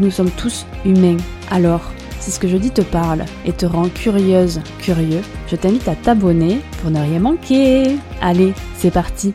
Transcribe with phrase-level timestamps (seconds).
[0.00, 1.16] nous sommes tous humains.
[1.50, 1.82] Alors,
[2.20, 5.96] si ce que je dis te parle et te rend curieuse, curieux, je t'invite à
[5.96, 7.96] t'abonner pour ne rien manquer.
[8.20, 9.34] Allez, c'est parti.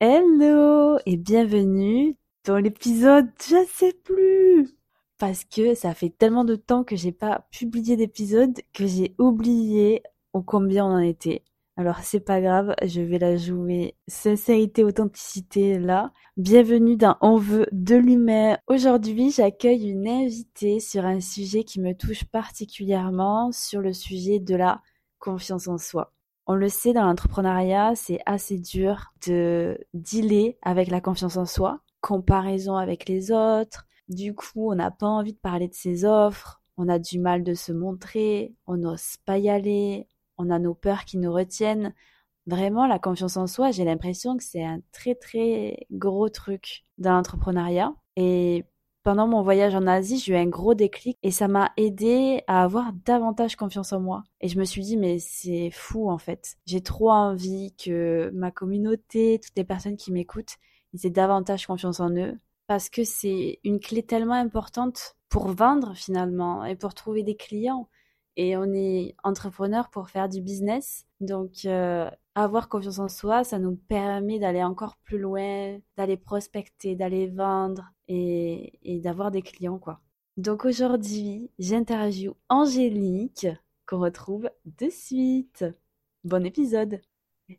[0.00, 4.76] Hello et bienvenue dans l'épisode je sais plus
[5.18, 10.02] parce que ça fait tellement de temps que j'ai pas publié d'épisode que j'ai oublié
[10.32, 11.42] au combien on en était.
[11.78, 16.10] Alors c'est pas grave, je vais la jouer sincérité, authenticité là.
[16.38, 18.56] Bienvenue dans On veut de l'humain.
[18.66, 24.56] Aujourd'hui j'accueille une invitée sur un sujet qui me touche particulièrement, sur le sujet de
[24.56, 24.80] la
[25.18, 26.14] confiance en soi.
[26.46, 31.80] On le sait dans l'entrepreneuriat, c'est assez dur de dealer avec la confiance en soi,
[32.00, 33.86] comparaison avec les autres.
[34.08, 37.42] Du coup, on n'a pas envie de parler de ses offres, on a du mal
[37.42, 41.94] de se montrer, on n'ose pas y aller, on a nos peurs qui nous retiennent.
[42.46, 47.12] Vraiment, la confiance en soi, j'ai l'impression que c'est un très très gros truc dans
[47.12, 47.92] l'entrepreneuriat.
[48.16, 48.64] Et
[49.06, 52.64] pendant mon voyage en Asie, j'ai eu un gros déclic et ça m'a aidé à
[52.64, 54.24] avoir davantage confiance en moi.
[54.40, 56.56] Et je me suis dit, mais c'est fou en fait.
[56.66, 60.56] J'ai trop envie que ma communauté, toutes les personnes qui m'écoutent,
[60.92, 62.38] ils aient davantage confiance en eux.
[62.66, 67.88] Parce que c'est une clé tellement importante pour vendre finalement et pour trouver des clients
[68.36, 71.06] et on est entrepreneur pour faire du business.
[71.20, 76.94] Donc, euh, avoir confiance en soi, ça nous permet d'aller encore plus loin, d'aller prospecter,
[76.94, 80.00] d'aller vendre et, d'avoir des clients, quoi.
[80.36, 83.46] Donc aujourd'hui, j'interviewe Angélique,
[83.86, 85.64] qu'on retrouve de suite.
[86.24, 87.00] Bon épisode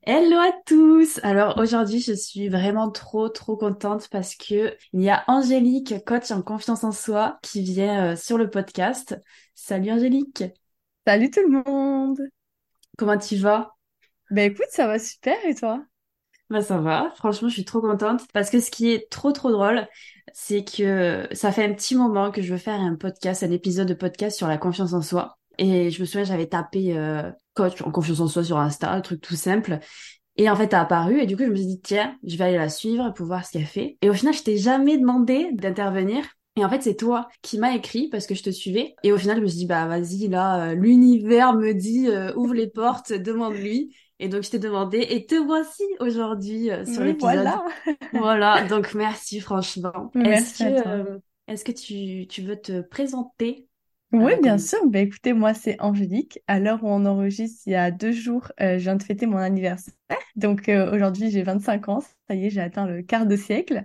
[0.03, 1.19] Hello à tous!
[1.23, 6.29] Alors aujourd'hui, je suis vraiment trop trop contente parce que il y a Angélique, coach
[6.29, 9.19] en confiance en soi, qui vient euh, sur le podcast.
[9.55, 10.43] Salut Angélique!
[11.07, 12.19] Salut tout le monde.
[12.97, 13.77] Comment tu vas?
[14.29, 15.81] Ben écoute, ça va super et toi?
[16.49, 19.49] Bah ça va, franchement je suis trop contente parce que ce qui est trop trop
[19.49, 19.87] drôle,
[20.33, 23.87] c'est que ça fait un petit moment que je veux faire un podcast, un épisode
[23.87, 25.37] de podcast sur la confiance en soi.
[25.57, 28.99] Et je me souviens, j'avais tapé euh, coach en confiance en soi sur Insta, un
[28.99, 29.79] truc tout simple.
[30.35, 32.43] Et en fait, t'as apparu et du coup, je me suis dit, tiens, je vais
[32.43, 33.97] aller la suivre pour voir ce qu'elle fait.
[34.01, 36.25] Et au final, je t'ai jamais demandé d'intervenir.
[36.57, 38.95] Et en fait, c'est toi qui m'as écrit parce que je te suivais.
[39.03, 42.33] Et au final, je me suis dit, bah vas-y, là, euh, l'univers me dit, euh,
[42.35, 43.95] ouvre les portes, demande-lui.
[44.19, 47.33] Et donc, je t'ai demandé, et te voici aujourd'hui euh, sur l'épisode.
[47.33, 47.63] Voilà.
[48.13, 50.09] voilà, donc merci franchement.
[50.15, 53.66] Merci est-ce que, est-ce que tu, tu veux te présenter?
[54.13, 54.79] Oui, la bien sûr.
[54.87, 56.39] Ben écoutez, moi c'est Angélique.
[56.47, 59.25] À l'heure où on enregistre, il y a deux jours, euh, je viens de fêter
[59.25, 59.93] mon anniversaire.
[60.37, 61.99] Donc euh, aujourd'hui, j'ai 25 ans.
[62.29, 63.83] Ça y est, j'ai atteint le quart de siècle.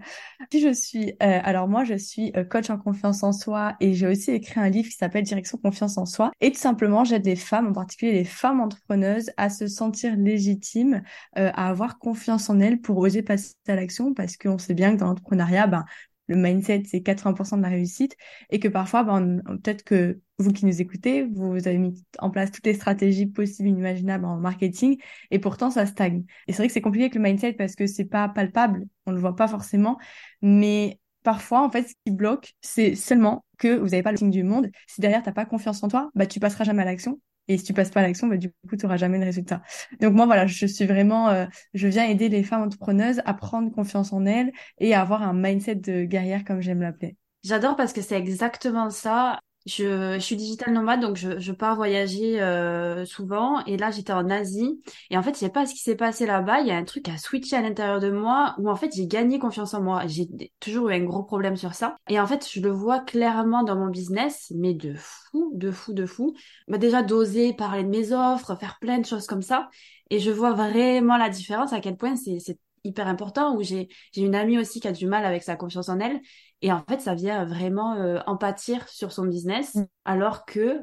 [0.51, 3.95] Puis je suis, euh, alors moi, je suis euh, coach en confiance en soi et
[3.95, 6.31] j'ai aussi écrit un livre qui s'appelle Direction confiance en soi.
[6.41, 11.03] Et tout simplement, j'aide les femmes, en particulier les femmes entrepreneuses, à se sentir légitimes,
[11.39, 14.93] euh, à avoir confiance en elles pour oser passer à l'action parce qu'on sait bien
[14.95, 15.85] que dans l'entrepreneuriat, ben
[16.29, 18.17] le mindset, c'est 80% de la réussite
[18.51, 22.51] et que parfois, ben, peut-être que vous qui nous écoutez, vous avez mis en place
[22.51, 24.99] toutes les stratégies possibles, inimaginables en marketing
[25.31, 26.25] et pourtant ça stagne.
[26.47, 29.13] Et c'est vrai que c'est compliqué avec le mindset parce que c'est pas palpable, on
[29.13, 29.99] le voit pas forcément,
[30.41, 34.31] mais parfois, en fait, ce qui bloque, c'est seulement que vous n'avez pas le signe
[34.31, 34.71] du monde.
[34.89, 37.21] Si derrière, t'as pas confiance en toi, bah, tu passeras jamais à l'action.
[37.53, 39.63] Et si tu passes pas à l'action, bah, du coup, tu auras jamais de résultat.
[40.01, 43.71] Donc moi, voilà, je suis vraiment, euh, je viens aider les femmes entrepreneuses à prendre
[43.71, 47.17] confiance en elles et à avoir un mindset de guerrière, comme j'aime l'appeler.
[47.45, 49.39] J'adore parce que c'est exactement ça.
[49.65, 53.65] Je, je suis digital nomade, donc je, je pars voyager euh, souvent.
[53.67, 54.83] Et là, j'étais en Asie.
[55.11, 56.61] Et en fait, je sais pas ce qui s'est passé là-bas.
[56.61, 59.07] Il y a un truc à switcher à l'intérieur de moi où en fait, j'ai
[59.07, 60.03] gagné confiance en moi.
[60.07, 60.29] J'ai
[60.59, 61.97] toujours eu un gros problème sur ça.
[62.09, 65.93] Et en fait, je le vois clairement dans mon business, mais de fou, de fou,
[65.93, 66.35] de fou.
[66.67, 69.69] Bah, déjà, d'oser parler de mes offres, faire plein de choses comme ça.
[70.11, 73.55] Et je vois vraiment la différence, à quel point c'est hyper important.
[73.57, 76.21] Où j'ai une amie aussi qui a du mal avec sa confiance en elle.
[76.63, 79.85] Et en fait, ça vient vraiment euh, en pâtir sur son business, Mm.
[80.05, 80.81] alors que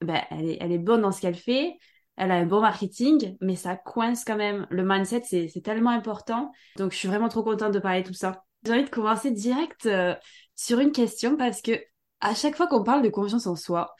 [0.00, 1.76] ben, elle est, elle est bonne dans ce qu'elle fait,
[2.16, 4.66] elle a un bon marketing, mais ça coince quand même.
[4.70, 6.52] Le mindset, c'est, c'est tellement important.
[6.76, 8.44] Donc, je suis vraiment trop contente de parler de tout ça.
[8.64, 10.14] J'ai envie de commencer direct euh,
[10.54, 11.72] sur une question parce que
[12.20, 13.94] à chaque fois qu'on parle de confiance en soi,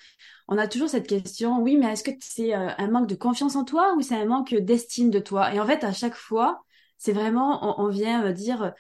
[0.49, 3.57] on a toujours cette question, oui, mais est-ce que c'est euh, un manque de confiance
[3.57, 5.55] en toi ou c'est un manque d'estime de toi?
[5.55, 6.61] Et en fait, à chaque fois,
[6.99, 8.73] c'est vraiment, on, on vient euh, dire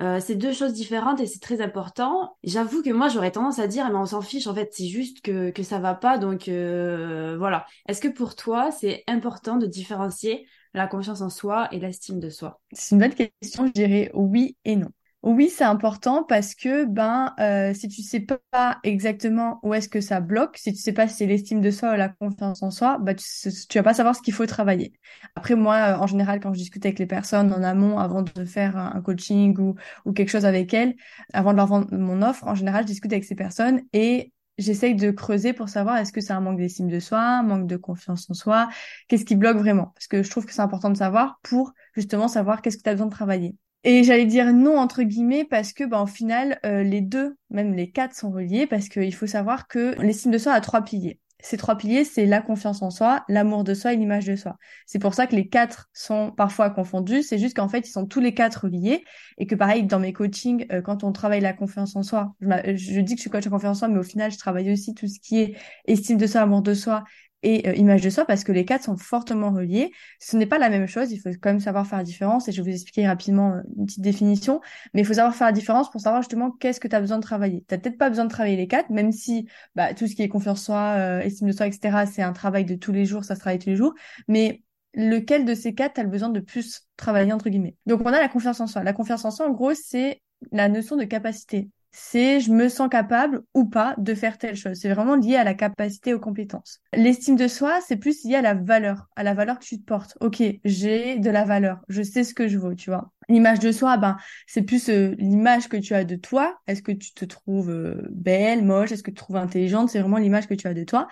[0.00, 2.36] Euh, c'est deux choses différentes et c'est très important.
[2.42, 5.20] J'avoue que moi j'aurais tendance à dire mais on s'en fiche en fait c'est juste
[5.20, 7.64] que que ça va pas donc euh, voilà.
[7.86, 12.28] Est-ce que pour toi c'est important de différencier la confiance en soi et l'estime de
[12.28, 12.60] soi?
[12.72, 14.90] C'est une bonne question, je dirais oui et non.
[15.26, 20.02] Oui, c'est important parce que ben euh, si tu sais pas exactement où est-ce que
[20.02, 22.70] ça bloque, si tu sais pas si c'est l'estime de soi ou la confiance en
[22.70, 23.24] soi, bah tu,
[23.70, 24.92] tu vas pas savoir ce qu'il faut travailler.
[25.34, 28.44] Après moi, euh, en général, quand je discute avec les personnes en amont, avant de
[28.44, 30.94] faire un coaching ou, ou quelque chose avec elles,
[31.32, 34.94] avant de leur vendre mon offre, en général, je discute avec ces personnes et j'essaye
[34.94, 37.78] de creuser pour savoir est-ce que c'est un manque d'estime de soi, un manque de
[37.78, 38.68] confiance en soi,
[39.08, 39.86] qu'est-ce qui bloque vraiment?
[39.94, 42.90] Parce que je trouve que c'est important de savoir pour justement savoir qu'est-ce que tu
[42.90, 43.56] as besoin de travailler.
[43.84, 47.74] Et j'allais dire non entre guillemets parce que bah, au final euh, les deux, même
[47.74, 51.20] les quatre sont reliés parce qu'il faut savoir que l'estime de soi a trois piliers.
[51.40, 54.56] Ces trois piliers, c'est la confiance en soi, l'amour de soi et l'image de soi.
[54.86, 57.22] C'est pour ça que les quatre sont parfois confondus.
[57.22, 59.04] C'est juste qu'en fait, ils sont tous les quatre reliés
[59.36, 62.48] et que pareil, dans mes coachings, euh, quand on travaille la confiance en soi, je,
[62.76, 64.72] je, dis que je suis coach en confiance en soi, mais au final, je travaille
[64.72, 67.04] aussi tout ce qui est estime de soi, amour de soi
[67.44, 69.92] et euh, image de soi parce que les quatre sont fortement reliés.
[70.18, 72.52] Ce n'est pas la même chose, il faut quand même savoir faire la différence et
[72.52, 74.60] je vais vous expliquer rapidement euh, une petite définition,
[74.94, 77.18] mais il faut savoir faire la différence pour savoir justement qu'est-ce que tu as besoin
[77.18, 77.64] de travailler.
[77.68, 80.28] Tu peut-être pas besoin de travailler les quatre, même si bah, tout ce qui est
[80.28, 83.24] confiance en soi, euh, estime de soi, etc., c'est un travail de tous les jours,
[83.24, 83.94] ça se travaille tous les jours,
[84.28, 84.62] mais
[84.94, 87.76] lequel de ces quatre tu as besoin de plus travailler entre guillemets?
[87.86, 88.82] Donc on a la confiance en soi.
[88.84, 92.88] La confiance en soi, en gros, c'est la notion de capacité c'est je me sens
[92.88, 94.78] capable ou pas de faire telle chose.
[94.80, 96.80] C'est vraiment lié à la capacité, aux compétences.
[96.92, 99.84] L'estime de soi, c'est plus lié à la valeur, à la valeur que tu te
[99.84, 100.18] portes.
[100.20, 103.12] Ok, j'ai de la valeur, je sais ce que je vaux, tu vois.
[103.28, 106.58] L'image de soi, ben c'est plus euh, l'image que tu as de toi.
[106.66, 108.90] Est-ce que tu te trouves euh, belle, moche?
[108.90, 109.88] Est-ce que tu te trouves intelligente?
[109.88, 111.06] C'est vraiment l'image que tu as de toi.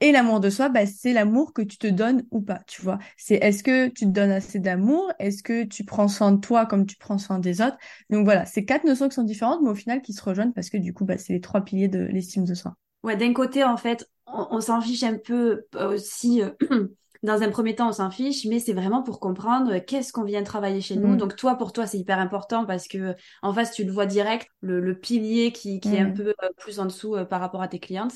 [0.00, 2.98] Et l'amour de soi, bah, c'est l'amour que tu te donnes ou pas, tu vois.
[3.16, 5.10] C'est est-ce que tu te donnes assez d'amour?
[5.18, 7.76] Est-ce que tu prends soin de toi comme tu prends soin des autres?
[8.10, 10.68] Donc voilà, c'est quatre notions qui sont différentes, mais au final qui se rejoignent parce
[10.68, 12.74] que du coup, bah, c'est les trois piliers de l'estime de soi.
[13.02, 16.42] Ouais, d'un côté, en fait, on, s'en fiche un peu euh, aussi.
[16.42, 16.50] Euh,
[17.22, 20.42] dans un premier temps, on s'en fiche, mais c'est vraiment pour comprendre qu'est-ce qu'on vient
[20.42, 21.14] travailler chez nous.
[21.14, 21.16] Mm.
[21.16, 24.48] Donc toi, pour toi, c'est hyper important parce que en face, tu le vois direct,
[24.60, 27.78] le, pilier qui, qui est un peu euh, plus en dessous par rapport à tes
[27.78, 28.12] clientes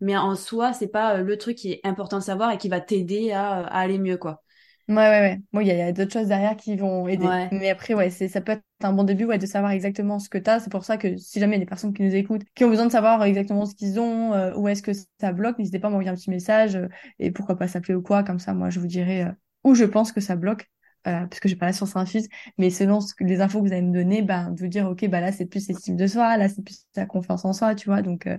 [0.00, 2.68] mais en soi, c'est pas euh, le truc qui est important de savoir et qui
[2.68, 4.42] va t'aider à, à, aller mieux, quoi.
[4.86, 5.40] Ouais, ouais, ouais.
[5.52, 7.26] Bon, il y a, d'autres choses derrière qui vont aider.
[7.52, 10.28] Mais après, ouais, c'est, ça peut être un bon début, ouais, de savoir exactement ce
[10.28, 10.60] que tu as.
[10.60, 12.64] C'est pour ça que si jamais il y a des personnes qui nous écoutent, qui
[12.64, 15.78] ont besoin de savoir exactement ce qu'ils ont, euh, où est-ce que ça bloque, n'hésitez
[15.78, 16.88] pas à m'envoyer un petit message, euh,
[17.18, 18.24] et pourquoi pas s'appeler ou quoi.
[18.24, 19.24] Comme ça, moi, je vous dirai
[19.64, 20.68] où je pense que ça bloque.
[21.06, 23.72] Euh, parce que j'ai pas la science infuse, mais selon que, les infos que vous
[23.72, 26.48] allez me donner, ben, vous dire, ok, bah là, c'est plus l'estime de soi, là,
[26.48, 28.00] c'est plus la confiance en soi, tu vois.
[28.02, 28.38] Donc, euh,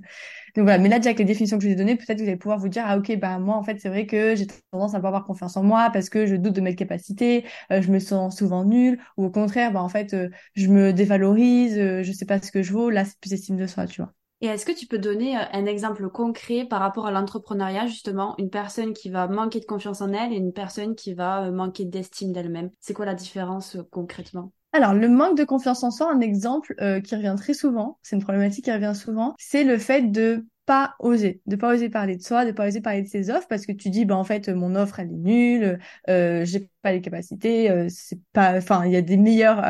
[0.56, 0.78] donc voilà.
[0.80, 2.58] Mais là, déjà avec les définitions que je vous ai données, peut-être vous allez pouvoir
[2.60, 5.08] vous dire, ah, ok, bah, moi, en fait, c'est vrai que j'ai tendance à pas
[5.10, 8.38] avoir confiance en moi parce que je doute de mes capacités, euh, je me sens
[8.38, 10.16] souvent nulle, ou au contraire, bah, en fait,
[10.56, 13.68] je me dévalorise, je sais pas ce que je vaux, là, c'est plus l'estime de
[13.68, 14.14] soi, tu vois.
[14.46, 18.50] Est-ce que tu peux donner euh, un exemple concret par rapport à l'entrepreneuriat, justement, une
[18.50, 21.86] personne qui va manquer de confiance en elle et une personne qui va euh, manquer
[21.86, 22.70] d'estime d'elle-même.
[22.80, 24.52] C'est quoi la différence euh, concrètement?
[24.74, 28.22] Alors, le manque de confiance en soi, un exemple qui revient très souvent, c'est une
[28.22, 32.22] problématique qui revient souvent, c'est le fait de pas oser, de pas oser parler de
[32.22, 34.50] soi, de pas oser parler de ses offres parce que tu dis bah en fait
[34.50, 39.02] mon offre elle est nulle, j'ai pas les capacités, c'est pas, enfin il y a
[39.02, 39.64] des meilleurs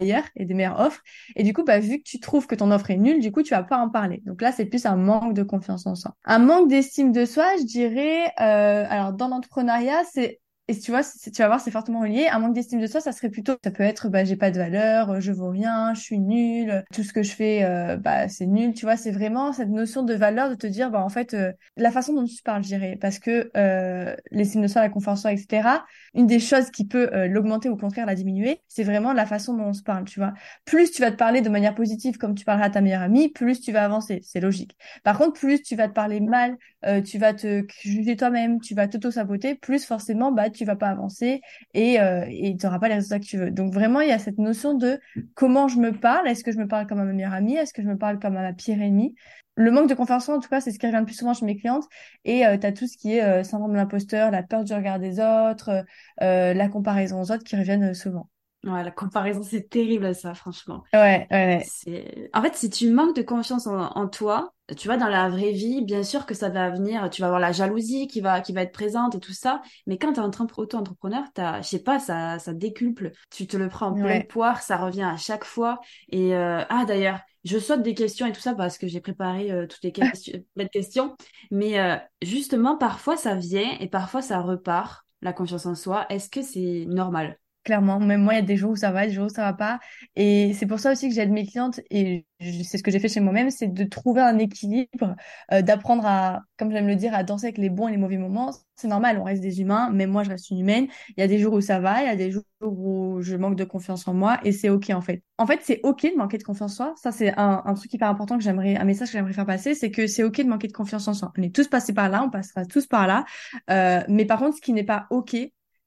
[0.00, 1.02] et des meilleures offres.
[1.36, 3.42] Et du coup, bah, vu que tu trouves que ton offre est nulle, du coup,
[3.42, 4.22] tu vas pas en parler.
[4.26, 6.14] Donc là, c'est plus un manque de confiance en soi.
[6.24, 11.00] Un manque d'estime de soi, je dirais, euh, alors dans l'entrepreneuriat, c'est et tu vois,
[11.02, 12.28] tu vas voir, c'est fortement relié.
[12.28, 14.58] Un manque d'estime de soi, ça serait plutôt, ça peut être, bah, j'ai pas de
[14.58, 18.46] valeur, je vaux rien, je suis nulle, tout ce que je fais, euh, bah, c'est
[18.46, 18.74] nul.
[18.74, 21.52] Tu vois, c'est vraiment cette notion de valeur de te dire, bah, en fait, euh,
[21.76, 25.22] la façon dont tu parles, je parce que euh, l'estime de soi, la confiance en
[25.22, 25.86] soi, etc.
[26.14, 29.26] Une des choses qui peut euh, l'augmenter ou au contraire la diminuer, c'est vraiment la
[29.26, 30.04] façon dont on se parle.
[30.04, 30.34] Tu vois,
[30.64, 33.30] plus tu vas te parler de manière positive, comme tu parleras à ta meilleure amie,
[33.30, 34.20] plus tu vas avancer.
[34.22, 34.76] C'est logique.
[35.02, 36.56] Par contre, plus tu vas te parler mal,
[37.04, 41.40] tu vas te juger toi-même, tu vas t'auto-saboter, plus forcément, bah, tu vas pas avancer
[41.74, 43.50] et euh, et tu n'auras pas les résultats que tu veux.
[43.50, 45.00] Donc vraiment, il y a cette notion de
[45.34, 46.28] comment je me parle.
[46.28, 47.56] Est-ce que je me parle comme à ma meilleure amie?
[47.56, 49.14] Est-ce que je me parle comme à ma pire ennemie?
[49.56, 51.44] Le manque de confiance en tout cas, c'est ce qui revient le plus souvent chez
[51.46, 51.84] mes clientes.
[52.24, 55.18] Et euh, tout ce qui est euh, syndrome de l'imposteur, la peur du regard des
[55.20, 55.84] autres,
[56.20, 58.28] la comparaison aux autres qui reviennent souvent.
[58.64, 60.82] Ouais, la comparaison, c'est terrible ça, franchement.
[60.92, 61.62] Ouais, ouais.
[61.64, 62.28] C'est...
[62.34, 65.82] En fait, si tu manques de confiance en, toi, tu vois, dans la vraie vie,
[65.84, 68.62] bien sûr que ça va venir, tu vas avoir la jalousie qui va, qui va
[68.62, 69.62] être présente et tout ça.
[69.86, 73.06] Mais quand tu es en auto-entrepreneur, t'as, je sais pas, ça, ça déculpe.
[73.30, 75.80] Tu te le prends en pleine poire, ça revient à chaque fois.
[76.10, 76.64] Et, euh...
[76.68, 79.82] ah, d'ailleurs, je saute des questions et tout ça parce que j'ai préparé euh, toutes
[79.84, 81.16] les questions, questions.
[81.52, 86.06] Mais euh, justement, parfois ça vient et parfois ça repart, la confiance en soi.
[86.10, 87.38] Est-ce que c'est normal?
[87.68, 88.00] Clairement.
[88.00, 89.52] Même moi, il y a des jours où ça va, des jours où ça va
[89.52, 89.78] pas.
[90.16, 93.10] Et c'est pour ça aussi que j'aide mes clientes, et c'est ce que j'ai fait
[93.10, 95.16] chez moi-même, c'est de trouver un équilibre,
[95.52, 98.16] euh, d'apprendre à, comme j'aime le dire, à danser avec les bons et les mauvais
[98.16, 98.54] moments.
[98.76, 100.86] C'est normal, on reste des humains, mais moi, je reste une humaine.
[101.10, 103.36] Il y a des jours où ça va, il y a des jours où je
[103.36, 105.22] manque de confiance en moi, et c'est OK, en fait.
[105.36, 106.94] En fait, c'est OK de manquer de confiance en soi.
[106.96, 109.90] Ça, c'est un, truc hyper important que j'aimerais, un message que j'aimerais faire passer, c'est
[109.90, 111.32] que c'est OK de manquer de confiance en soi.
[111.36, 113.26] On est tous passés par là, on passera tous par là.
[113.68, 115.36] Euh, mais par contre, ce qui n'est pas OK,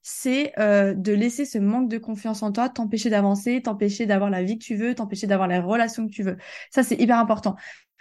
[0.02, 4.42] c'est euh, de laisser ce manque de confiance en toi t'empêcher d'avancer, t'empêcher d'avoir la
[4.42, 6.36] vie que tu veux, t'empêcher d'avoir les relations que tu veux.
[6.70, 7.56] Ça, c'est hyper important.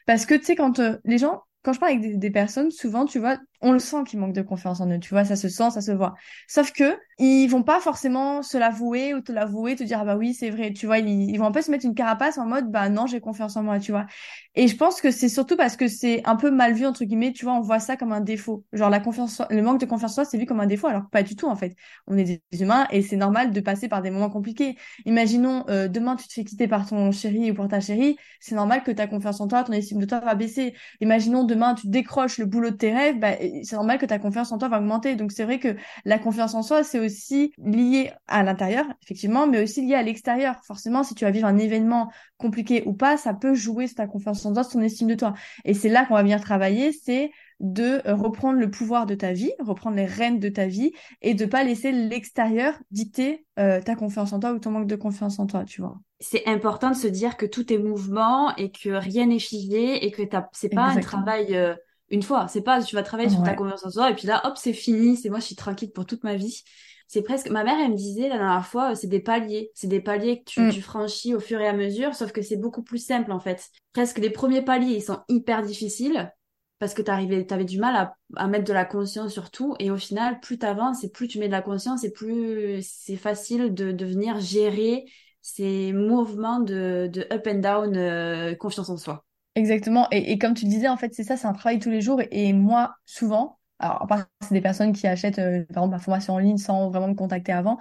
[0.07, 2.71] Parce que, tu sais, quand euh, les gens, quand je parle avec des, des, personnes,
[2.71, 5.35] souvent, tu vois, on le sent qu'ils manquent de confiance en eux, tu vois, ça
[5.35, 6.15] se sent, ça se voit.
[6.47, 10.17] Sauf que ils vont pas forcément se l'avouer ou te l'avouer, te dire ah bah
[10.17, 12.71] oui c'est vrai, tu vois, ils, vont un peu se mettre une carapace en mode
[12.71, 14.07] bah non j'ai confiance en moi, tu vois.
[14.55, 17.31] Et je pense que c'est surtout parce que c'est un peu mal vu entre guillemets,
[17.33, 20.11] tu vois, on voit ça comme un défaut, genre la confiance, le manque de confiance
[20.11, 21.75] en soi c'est vu comme un défaut, alors pas du tout en fait.
[22.07, 24.75] On est des humains et c'est normal de passer par des moments compliqués.
[25.05, 28.55] Imaginons euh, demain tu te fais quitter par ton chéri ou pour ta chérie, c'est
[28.55, 30.73] normal que ta confiance en toi, ton estime de toi va baisser.
[31.01, 34.51] Imaginons demain tu décroches le boulot de tes rêves, bah c'est normal que ta confiance
[34.51, 35.15] en toi va augmenter.
[35.15, 39.61] Donc c'est vrai que la confiance en soi, c'est aussi lié à l'intérieur, effectivement, mais
[39.63, 40.55] aussi lié à l'extérieur.
[40.65, 44.07] Forcément, si tu vas vivre un événement compliqué ou pas, ça peut jouer sur ta
[44.07, 45.33] confiance en toi, sur ton estime de toi.
[45.65, 47.31] Et c'est là qu'on va venir travailler, c'est
[47.61, 50.91] de reprendre le pouvoir de ta vie, reprendre les rênes de ta vie
[51.21, 54.95] et de pas laisser l'extérieur dicter euh, ta confiance en toi ou ton manque de
[54.95, 55.99] confiance en toi, tu vois.
[56.19, 60.11] C'est important de se dire que tout est mouvement et que rien n'est figé et
[60.11, 61.75] que c'est pas un travail euh,
[62.11, 62.47] une fois.
[62.47, 64.73] C'est pas, tu vas travailler sur ta confiance en toi et puis là, hop, c'est
[64.73, 65.17] fini.
[65.17, 66.63] C'est moi, je suis tranquille pour toute ma vie.
[67.07, 69.71] C'est presque, ma mère, elle me disait la dernière fois, c'est des paliers.
[69.73, 70.71] C'est des paliers que tu, mm.
[70.71, 73.69] tu, franchis au fur et à mesure, sauf que c'est beaucoup plus simple, en fait.
[73.93, 76.31] Presque les premiers paliers, ils sont hyper difficiles
[76.79, 79.75] parce que t'arrivais, t'avais du mal à, à, mettre de la conscience sur tout.
[79.79, 83.17] Et au final, plus t'avances et plus tu mets de la conscience et plus c'est
[83.17, 85.05] facile de, de venir gérer
[85.41, 89.25] ces mouvements de, de up and down, euh, confiance en soi.
[89.55, 90.07] Exactement.
[90.11, 92.21] Et, comme tu disais, en fait, c'est ça, c'est un travail tous les jours.
[92.31, 96.33] Et moi, souvent, alors, part, c'est des personnes qui achètent, euh, par exemple, ma formation
[96.35, 97.77] en ligne sans vraiment me contacter avant.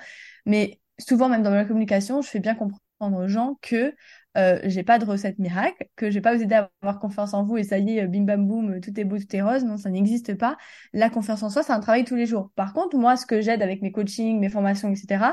[0.47, 3.95] Mais souvent, même dans ma communication, je fais bien comprendre aux gens que
[4.37, 7.45] euh, j'ai pas de recette miracle, que j'ai pas vous aider à avoir confiance en
[7.45, 9.65] vous et ça y est, bim bam boum, tout est beau, tout est rose.
[9.65, 10.57] Non, ça n'existe pas.
[10.93, 12.53] La confiance en soi, c'est un travail tous les jours.
[12.55, 15.25] Par contre, moi, ce que j'aide avec mes coachings, mes formations, etc.,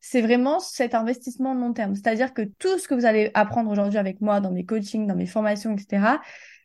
[0.00, 1.94] c'est vraiment cet investissement long terme.
[1.94, 5.16] C'est-à-dire que tout ce que vous allez apprendre aujourd'hui avec moi dans mes coachings, dans
[5.16, 6.18] mes formations, etc.,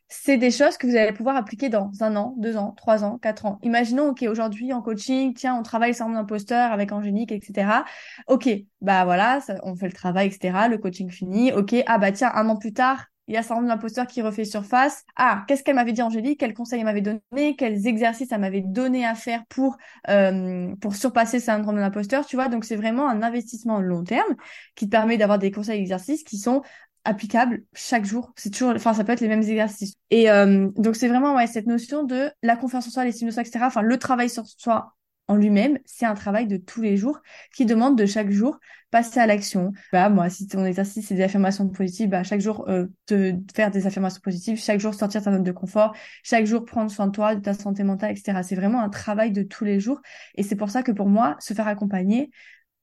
[0.07, 3.17] c'est des choses que vous allez pouvoir appliquer dans un an, deux ans, trois ans,
[3.17, 3.59] quatre ans.
[3.63, 7.83] Imaginons, OK, aujourd'hui en coaching, tiens, on travaille sans imposteur avec Angélique, etc.
[8.27, 8.49] OK,
[8.81, 10.67] bah voilà, on fait le travail, etc.
[10.69, 11.51] Le coaching fini.
[11.51, 14.21] OK, ah bah tiens, un an plus tard, il y a syndrome de l'imposteur qui
[14.21, 15.03] refait surface.
[15.15, 16.39] Ah, qu'est-ce qu'elle m'avait dit Angélique?
[16.39, 19.77] Quels conseils elle m'avait donné Quels exercices elle m'avait donné à faire pour
[20.09, 24.03] euh, pour surpasser ce syndrome de l'imposteur Tu vois, donc c'est vraiment un investissement long
[24.03, 24.35] terme
[24.75, 26.61] qui te permet d'avoir des conseils exercices qui sont
[27.05, 28.33] applicable chaque jour.
[28.35, 29.93] C'est toujours, enfin, ça peut être les mêmes exercices.
[30.09, 33.33] Et euh, donc, c'est vraiment ouais, cette notion de la confiance en soi, l'estime de
[33.33, 33.65] soi, etc.
[33.65, 34.95] Enfin, le travail sur soi
[35.27, 37.19] en lui-même, c'est un travail de tous les jours
[37.55, 38.59] qui demande de chaque jour
[38.91, 39.73] passer à l'action.
[39.91, 43.71] Bah, moi, si ton exercice, c'est des affirmations positives, bah, chaque jour, euh, te faire
[43.71, 47.11] des affirmations positives, chaque jour sortir ta zone de confort, chaque jour prendre soin de
[47.11, 48.41] toi, de ta santé mentale, etc.
[48.43, 49.99] C'est vraiment un travail de tous les jours.
[50.35, 52.29] Et c'est pour ça que pour moi, se faire accompagner,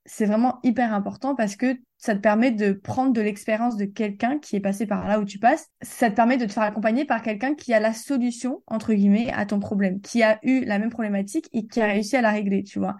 [0.05, 4.37] c'est vraiment hyper important parce que ça te permet de prendre de l'expérience de quelqu'un
[4.37, 5.67] qui est passé par là où tu passes.
[5.81, 9.31] Ça te permet de te faire accompagner par quelqu'un qui a la solution, entre guillemets,
[9.31, 12.31] à ton problème, qui a eu la même problématique et qui a réussi à la
[12.31, 12.91] régler, tu vois.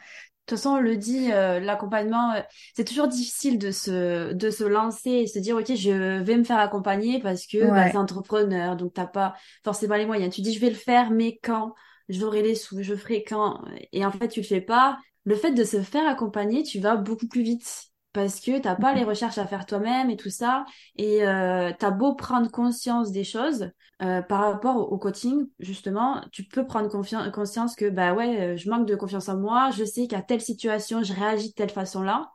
[0.45, 2.41] De toute façon, on le dit, euh, l'accompagnement, euh,
[2.75, 6.43] c'est toujours difficile de se, de se lancer et se dire, OK, je vais me
[6.43, 10.33] faire accompagner parce que bah, c'est entrepreneur, donc t'as pas forcément les moyens.
[10.33, 11.73] Tu dis, je vais le faire, mais quand?
[12.09, 13.61] J'aurai les sous, je ferai quand?
[13.93, 16.95] Et en fait, tu le fais pas le fait de se faire accompagner, tu vas
[16.95, 19.09] beaucoup plus vite parce que t'as pas les mhm.
[19.09, 20.65] recherches à faire toi-même et tout ça.
[20.97, 23.71] Et euh, t'as beau prendre conscience des choses
[24.03, 26.89] euh, par rapport au, coaching justement tu peux prendre
[27.31, 30.41] conscience que bah ouais euh, je manque de confiance en moi je sais qu'à telle
[30.41, 32.31] situation je réagis de telle façon là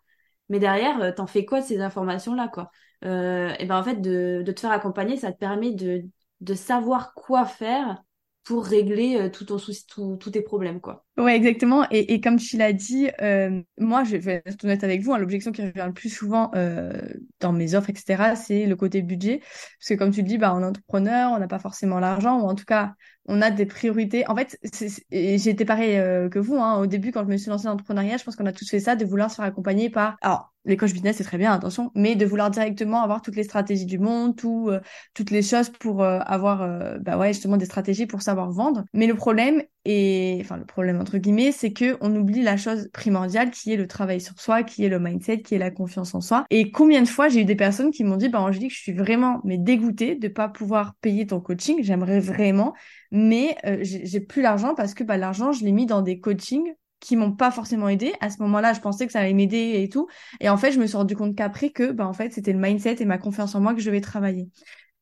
[0.49, 2.71] mais derrière euh, t'en fais quoi de ces informations là quoi?
[3.04, 6.04] Euh, et ben en fait de, de te faire accompagner ça te permet de
[6.40, 8.02] de savoir quoi faire
[8.48, 11.04] pour régler euh, tout ton souci, tous tes problèmes, quoi.
[11.18, 11.86] Ouais, exactement.
[11.90, 15.52] Et, comme tu l'as dit, euh, moi, je vais être honnête avec vous, hein, l'objection
[15.52, 16.98] qui revient le plus souvent euh,
[17.40, 19.40] dans mes offres, etc., c'est le côté budget.
[19.40, 22.40] Parce que comme tu le dis, bah, on est entrepreneur, on n'a pas forcément l'argent,
[22.40, 22.94] ou en tout cas,
[23.26, 24.26] on a des priorités.
[24.30, 24.58] En fait,
[25.12, 25.96] j'ai été pareil
[26.30, 26.56] que vous.
[26.56, 28.70] Hein, au début, quand je me suis lancée dans l'entrepreneuriat, je pense qu'on a tous
[28.70, 30.16] fait ça, de vouloir se faire accompagner par...
[30.22, 33.42] Alors, les coachs business c'est très bien attention mais de vouloir directement avoir toutes les
[33.42, 34.80] stratégies du monde tout euh,
[35.14, 38.84] toutes les choses pour euh, avoir euh, bah ouais justement des stratégies pour savoir vendre.
[38.92, 42.88] Mais le problème et enfin le problème entre guillemets c'est que on oublie la chose
[42.92, 46.14] primordiale qui est le travail sur soi qui est le mindset qui est la confiance
[46.14, 46.44] en soi.
[46.50, 48.92] Et combien de fois j'ai eu des personnes qui m'ont dit bah Angélique je suis
[48.92, 52.75] vraiment mais dégoûtée de pas pouvoir payer ton coaching j'aimerais vraiment
[53.10, 57.16] mais j'ai plus l'argent parce que bah l'argent je l'ai mis dans des coachings qui
[57.16, 58.12] m'ont pas forcément aidé.
[58.20, 60.08] À ce moment-là, je pensais que ça allait m'aider et tout.
[60.40, 62.58] Et en fait, je me suis rendu compte qu'après que, bah, en fait, c'était le
[62.58, 64.48] mindset et ma confiance en moi que je devais travailler.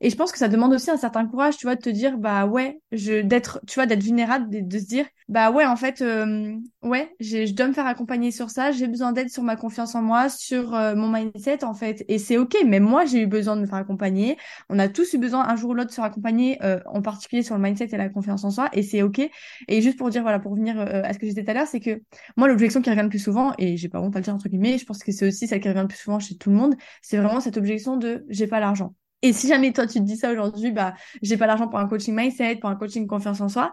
[0.02, 2.18] Et je pense que ça demande aussi un certain courage, tu vois, de te dire,
[2.18, 6.02] bah ouais, je d'être, tu vois, d'être vulnérable, de, se dire, bah ouais, en fait,
[6.02, 9.94] euh, ouais, je dois me faire accompagner sur ça, j'ai besoin d'aide sur ma confiance
[9.94, 12.04] en moi, sur euh, mon mindset, en fait.
[12.08, 14.36] Et c'est ok, mais moi, j'ai eu besoin de me faire accompagner.
[14.68, 17.00] On a tous eu besoin un jour ou l'autre de se faire accompagner, euh, en
[17.00, 19.20] particulier sur le mindset et la confiance en soi, et c'est ok.
[19.68, 21.80] Et juste pour dire, voilà, pour revenir à ce que j'étais tout à l'heure, c'est
[21.80, 22.02] que
[22.36, 24.48] moi, l'objection qui revient le plus souvent, et j'ai pas honte à le dire entre
[24.50, 26.56] guillemets, je pense que c'est aussi celle qui revient le plus souvent chez tout le
[26.56, 28.94] monde, c'est vraiment cette objection de j'ai pas l'argent.
[29.22, 31.88] Et si jamais toi tu te dis ça aujourd'hui, bah j'ai pas l'argent pour un
[31.88, 33.72] coaching mindset, pour un coaching confiance en soi.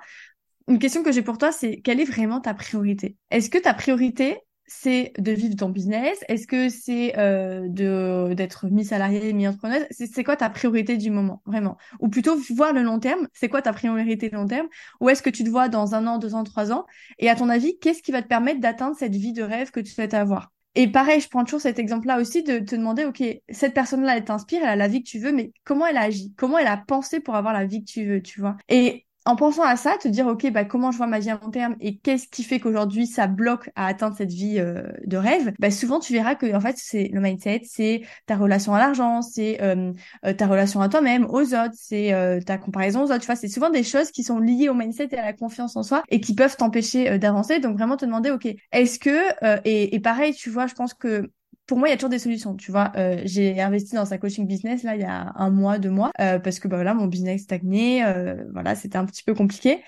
[0.68, 3.18] Une question que j'ai pour toi, c'est quelle est vraiment ta priorité?
[3.32, 6.18] Est-ce que ta priorité c'est de vivre ton business?
[6.30, 9.86] Est-ce que c'est euh, de d'être mi-salarié, mi-entrepreneuse?
[9.92, 11.78] C'est quoi ta priorité du moment, vraiment?
[12.00, 14.68] Ou plutôt voir le long terme, c'est quoi ta priorité long terme?
[15.02, 16.86] Ou est-ce que tu te vois dans un an, deux ans, trois ans?
[17.20, 19.82] Et à ton avis, qu'est-ce qui va te permettre d'atteindre cette vie de rêve que
[19.82, 20.53] tu souhaites avoir?
[20.76, 24.26] Et pareil, je prends toujours cet exemple-là aussi de te demander, OK, cette personne-là, elle
[24.26, 26.34] t'inspire, elle a la vie que tu veux, mais comment elle a agi?
[26.36, 28.58] Comment elle a pensé pour avoir la vie que tu veux, tu vois?
[28.70, 31.40] Et en pensant à ça, te dire ok, bah comment je vois ma vie à
[31.42, 35.18] long terme et qu'est-ce qui fait qu'aujourd'hui ça bloque à atteindre cette vie euh, de
[35.18, 38.80] rêve, bah souvent tu verras que en fait c'est le mindset, c'est ta relation à
[38.80, 39.94] l'argent, c'est euh,
[40.26, 42.14] euh, ta relation à toi-même, aux autres, c'est
[42.46, 43.20] ta comparaison aux autres.
[43.20, 45.76] Tu vois, c'est souvent des choses qui sont liées au mindset et à la confiance
[45.76, 47.60] en soi et qui peuvent t'empêcher d'avancer.
[47.60, 51.30] Donc vraiment te demander ok, est-ce que et pareil, tu vois, je pense que
[51.66, 52.56] pour moi, il y a toujours des solutions.
[52.56, 55.80] Tu vois, euh, j'ai investi dans un coaching business là il y a un mois,
[55.80, 59.24] deux mois, euh, parce que bah voilà, mon business stagnait, euh, voilà, c'était un petit
[59.24, 59.82] peu compliqué.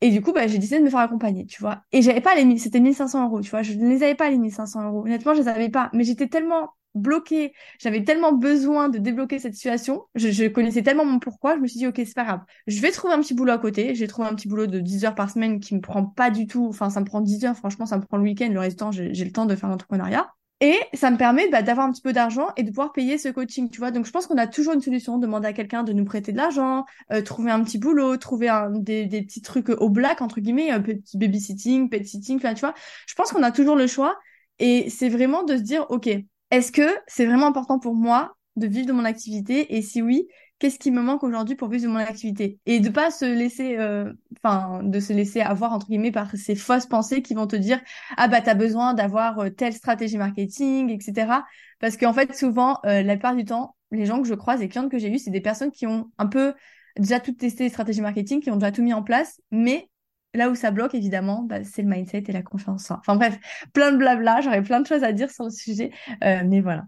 [0.00, 1.82] Et du coup, bah, j'ai décidé de me faire accompagner, tu vois.
[1.92, 3.62] Et j'avais pas les 1000, c'était 1500 euros, tu vois.
[3.62, 5.02] Je ne les avais pas les 1500 euros.
[5.02, 5.90] Honnêtement, je les avais pas.
[5.92, 10.02] Mais j'étais tellement bloquée, j'avais tellement besoin de débloquer cette situation.
[10.14, 11.54] Je, je, connaissais tellement mon pourquoi.
[11.56, 12.40] Je me suis dit, ok, c'est pas grave.
[12.66, 13.94] Je vais trouver un petit boulot à côté.
[13.94, 16.46] J'ai trouvé un petit boulot de 10 heures par semaine qui me prend pas du
[16.46, 16.66] tout.
[16.68, 17.56] Enfin, ça me prend 10 heures.
[17.56, 18.48] Franchement, ça me prend le week-end.
[18.50, 20.28] Le temps, j'ai le temps de faire l'entrepreneuriat.
[20.64, 23.28] Et ça me permet bah, d'avoir un petit peu d'argent et de pouvoir payer ce
[23.28, 23.90] coaching, tu vois.
[23.90, 25.18] Donc, je pense qu'on a toujours une solution.
[25.18, 29.06] Demander à quelqu'un de nous prêter de l'argent, euh, trouver un petit boulot, trouver des,
[29.06, 32.74] des, petits trucs au black, entre guillemets, un petit babysitting, pet sitting, tu vois.
[33.08, 34.16] Je pense qu'on a toujours le choix.
[34.60, 36.08] Et c'est vraiment de se dire, OK,
[36.52, 39.74] est-ce que c'est vraiment important pour moi de vivre de mon activité?
[39.74, 40.28] Et si oui,
[40.62, 42.60] qu'est-ce qui me manque aujourd'hui pour vivre mon activité?
[42.66, 46.54] Et de pas se laisser euh, enfin de se laisser avoir entre guillemets par ces
[46.54, 47.80] fausses pensées qui vont te dire
[48.16, 51.32] ah bah t'as besoin d'avoir euh, telle stratégie marketing etc
[51.80, 54.68] parce qu'en fait souvent euh, la plupart du temps les gens que je croise et
[54.68, 56.54] clientes que j'ai eu c'est des personnes qui ont un peu
[56.96, 59.88] déjà tout testé les stratégies marketing qui ont déjà tout mis en place mais
[60.34, 63.38] Là où ça bloque, évidemment, bah, c'est le mindset et la confiance en Enfin bref,
[63.74, 65.90] plein de blabla, j'aurais plein de choses à dire sur le sujet,
[66.22, 66.84] mais voilà.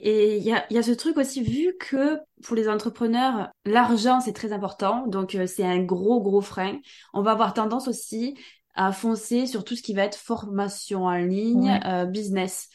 [0.00, 4.20] Et il y a, y a, ce truc aussi, vu que pour les entrepreneurs, l'argent,
[4.20, 6.78] c'est très important, donc euh, c'est un gros, gros frein,
[7.12, 8.38] on va avoir tendance aussi
[8.74, 12.68] à foncer sur tout ce qui va être formation en ligne, euh, business.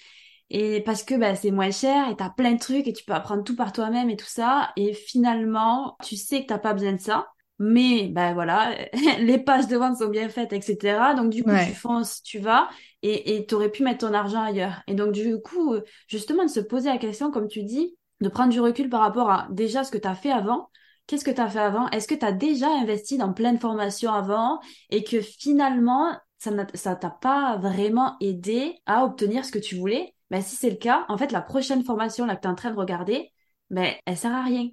[0.50, 3.14] Et parce que bah, c'est moins cher et t'as plein de trucs et tu peux
[3.14, 4.72] apprendre tout par toi-même et tout ça.
[4.76, 7.28] Et finalement, tu sais que t'as pas besoin de ça
[7.64, 8.76] mais ben voilà,
[9.20, 11.14] les pages de vente sont bien faites, etc.
[11.16, 12.70] Donc du coup, tu fonces, tu vas,
[13.02, 14.82] et tu aurais pu mettre ton argent ailleurs.
[14.88, 15.76] Et donc du coup,
[16.08, 19.30] justement, de se poser la question, comme tu dis, de prendre du recul par rapport
[19.30, 20.70] à déjà ce que tu as fait avant.
[21.08, 21.90] Qu'est-ce que tu as fait avant?
[21.90, 26.52] Est-ce que tu as déjà investi dans plein de formations avant et que finalement, ça
[26.52, 30.14] ne t'a pas vraiment aidé à obtenir ce que tu voulais?
[30.32, 32.56] Ben, Si c'est le cas, en fait, la prochaine formation là, que tu es en
[32.56, 33.32] train de regarder,
[33.70, 34.70] ben, elle sert à rien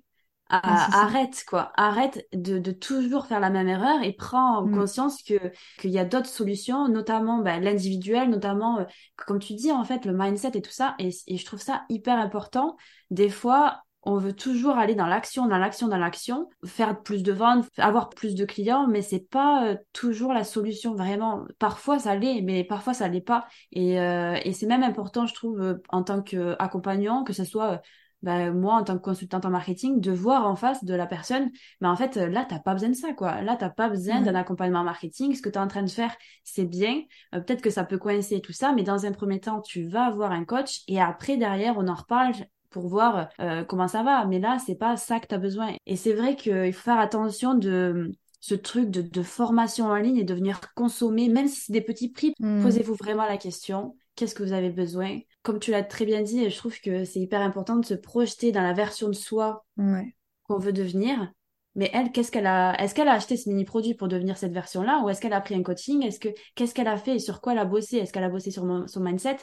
[0.50, 4.74] arrête quoi, arrête de, de, toujours faire la même erreur et prends mm.
[4.74, 5.38] conscience que
[5.78, 8.84] qu'il y a d'autres solutions, notamment bah, l'individuel, notamment euh,
[9.16, 10.94] comme tu dis en fait le mindset et tout ça.
[10.98, 12.76] Et, et je trouve ça hyper important.
[13.10, 17.32] Des fois, on veut toujours aller dans l'action, dans l'action, dans l'action, faire plus de
[17.32, 21.44] ventes, avoir plus de clients, mais c'est pas euh, toujours la solution vraiment.
[21.58, 23.46] Parfois ça l'est, mais parfois ça l'est pas.
[23.72, 27.82] Et, euh, et c'est même important, je trouve, en tant qu'accompagnant, que ce soit
[28.22, 31.50] bah, moi en tant que consultante en marketing de voir en face de la personne
[31.80, 33.40] mais en fait là t'as pas besoin de ça quoi.
[33.42, 35.34] Là t'as pas besoin d'un accompagnement marketing.
[35.34, 37.02] Ce que tu es en train de faire c'est bien.
[37.34, 40.06] Euh, peut-être que ça peut coincer tout ça mais dans un premier temps tu vas
[40.06, 42.34] avoir un coach et après derrière on en reparle
[42.70, 44.24] pour voir euh, comment ça va.
[44.26, 45.72] Mais là c'est pas ça que tu as besoin.
[45.86, 50.16] Et c'est vrai qu'il faut faire attention de ce truc de, de, formation en ligne
[50.16, 52.62] et de venir consommer, même si c'est des petits prix, mm.
[52.62, 55.18] posez-vous vraiment la question, qu'est-ce que vous avez besoin?
[55.42, 58.52] Comme tu l'as très bien dit, je trouve que c'est hyper important de se projeter
[58.52, 59.64] dans la version de soi
[60.44, 61.32] qu'on veut devenir.
[61.76, 64.52] Mais elle, qu'est-ce qu'elle a Est-ce qu'elle a acheté ce mini produit pour devenir cette
[64.52, 66.04] version-là, ou est-ce qu'elle a pris un coaching?
[66.04, 67.98] Est-ce que qu'est-ce qu'elle a fait et sur quoi elle a bossé?
[67.98, 69.36] Est-ce qu'elle a bossé sur son mindset?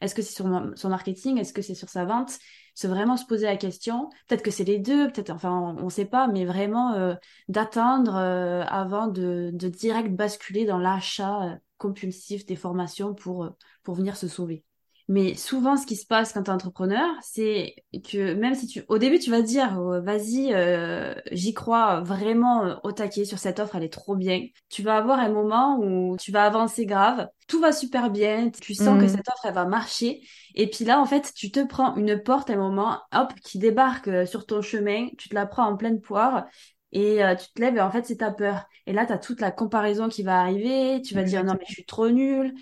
[0.00, 1.38] Est-ce que c'est sur son marketing?
[1.38, 2.38] Est-ce que c'est sur sa vente?
[2.74, 4.08] Se vraiment se poser la question.
[4.28, 5.10] Peut-être que c'est les deux.
[5.10, 7.14] Peut-être, enfin, on ne sait pas, mais vraiment euh,
[7.48, 13.50] d'attendre euh, avant de, de, direct basculer dans l'achat euh, compulsif des formations pour
[13.82, 14.64] pour venir se sauver.
[15.12, 17.74] Mais souvent, ce qui se passe quand tu es entrepreneur, c'est
[18.10, 22.64] que même si tu, au début, tu vas dire, oh, vas-y, euh, j'y crois vraiment
[22.64, 24.46] euh, au taquet sur cette offre, elle est trop bien.
[24.70, 28.74] Tu vas avoir un moment où tu vas avancer grave, tout va super bien, tu
[28.74, 29.08] sens que mmh.
[29.08, 30.22] cette offre, elle va marcher.
[30.54, 33.58] Et puis là, en fait, tu te prends une porte à un moment, hop, qui
[33.58, 36.46] débarque euh, sur ton chemin, tu te la prends en pleine poire
[36.92, 38.64] et tu te lèves et en fait c'est ta peur.
[38.86, 41.00] Et là tu as toute la comparaison qui va arriver.
[41.00, 42.52] Tu vas dire non mais je suis trop nulle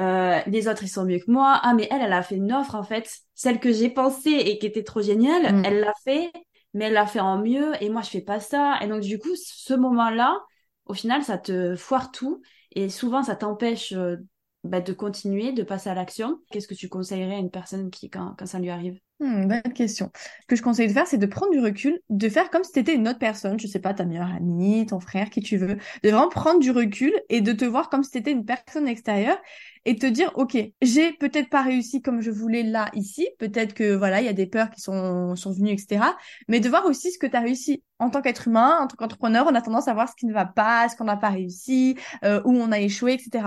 [0.00, 1.60] euh, les autres ils sont mieux que moi.
[1.62, 4.58] Ah mais elle, elle a fait une offre en fait, celle que j'ai pensée et
[4.58, 5.64] qui était trop géniale, mm.
[5.64, 6.32] elle l'a fait,
[6.74, 8.78] mais elle l'a fait en mieux et moi je fais pas ça.
[8.82, 10.38] Et donc du coup, ce moment-là,
[10.86, 14.16] au final, ça te foire tout et souvent ça t'empêche euh,
[14.64, 16.40] bah, de continuer, de passer à l'action.
[16.50, 18.98] Qu'est-ce que tu conseillerais à une personne qui quand, quand ça lui arrive?
[19.20, 20.10] Hmm, bonne question.
[20.14, 22.72] Ce que je conseille de faire, c'est de prendre du recul, de faire comme si
[22.72, 25.74] t'étais une autre personne, je sais pas, ta meilleure amie, ton frère, qui tu veux,
[26.02, 29.36] de vraiment prendre du recul et de te voir comme si t'étais une personne extérieure
[29.84, 33.94] et te dire, ok, j'ai peut-être pas réussi comme je voulais là, ici, peut-être que
[33.94, 36.16] voilà, il y a des peurs qui sont, sont venues, etc.
[36.48, 37.82] Mais de voir aussi ce que tu as réussi.
[37.98, 40.32] En tant qu'être humain, en tant qu'entrepreneur, on a tendance à voir ce qui ne
[40.32, 43.44] va pas, ce qu'on n'a pas réussi, euh, où on a échoué, etc.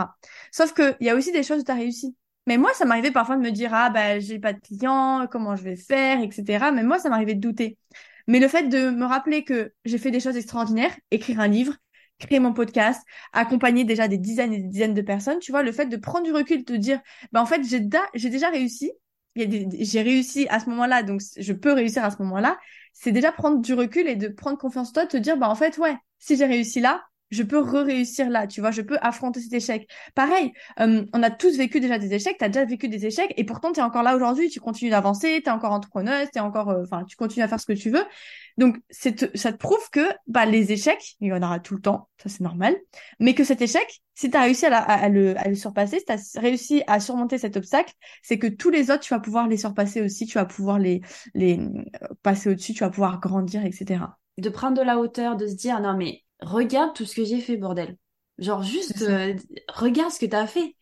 [0.52, 2.16] Sauf que il y a aussi des choses où tu as réussi.
[2.47, 5.56] Mais moi, ça m'arrivait parfois de me dire, ah, bah, j'ai pas de clients, comment
[5.56, 6.71] je vais faire, etc.
[6.71, 7.77] Mais moi, ça m'arrivait de douter.
[8.27, 11.75] Mais le fait de me rappeler que j'ai fait des choses extraordinaires, écrire un livre,
[12.19, 13.01] créer mon podcast,
[13.34, 16.23] accompagner déjà des dizaines et des dizaines de personnes, tu vois, le fait de prendre
[16.25, 16.99] du recul, de dire,
[17.32, 17.82] bah, en fait, j'ai,
[18.13, 18.91] j'ai déjà réussi.
[19.36, 22.60] J'ai réussi à ce moment-là, donc je peux réussir à ce moment-là.
[22.93, 25.56] C'est déjà prendre du recul et de prendre confiance en toi, te dire, bah, en
[25.56, 27.03] fait, ouais, si j'ai réussi là,
[27.34, 29.89] je peux re-réussir là, tu vois, je peux affronter cet échec.
[30.15, 33.34] Pareil, euh, on a tous vécu déjà des échecs, tu as déjà vécu des échecs,
[33.36, 36.39] et pourtant tu es encore là aujourd'hui, tu continues d'avancer, tu es encore entrepreneuse, es
[36.39, 38.06] encore, euh, enfin, tu continues à faire ce que tu veux.
[38.58, 42.10] Donc, ça te prouve que bah, les échecs, il y en aura tout le temps,
[42.22, 42.76] ça c'est normal,
[43.19, 46.12] mais que cet échec, si tu as réussi à, le, à le surpasser, si tu
[46.12, 49.58] as réussi à surmonter cet obstacle, c'est que tous les autres, tu vas pouvoir les
[49.58, 51.02] surpasser aussi, tu vas pouvoir les,
[51.34, 54.02] les euh, passer au-dessus, tu vas pouvoir grandir, etc.
[54.38, 57.39] De prendre de la hauteur, de se dire, non mais regarde tout ce que j'ai
[57.39, 57.97] fait, bordel.
[58.38, 59.36] Genre, juste, euh,
[59.69, 60.75] regarde ce que tu as fait.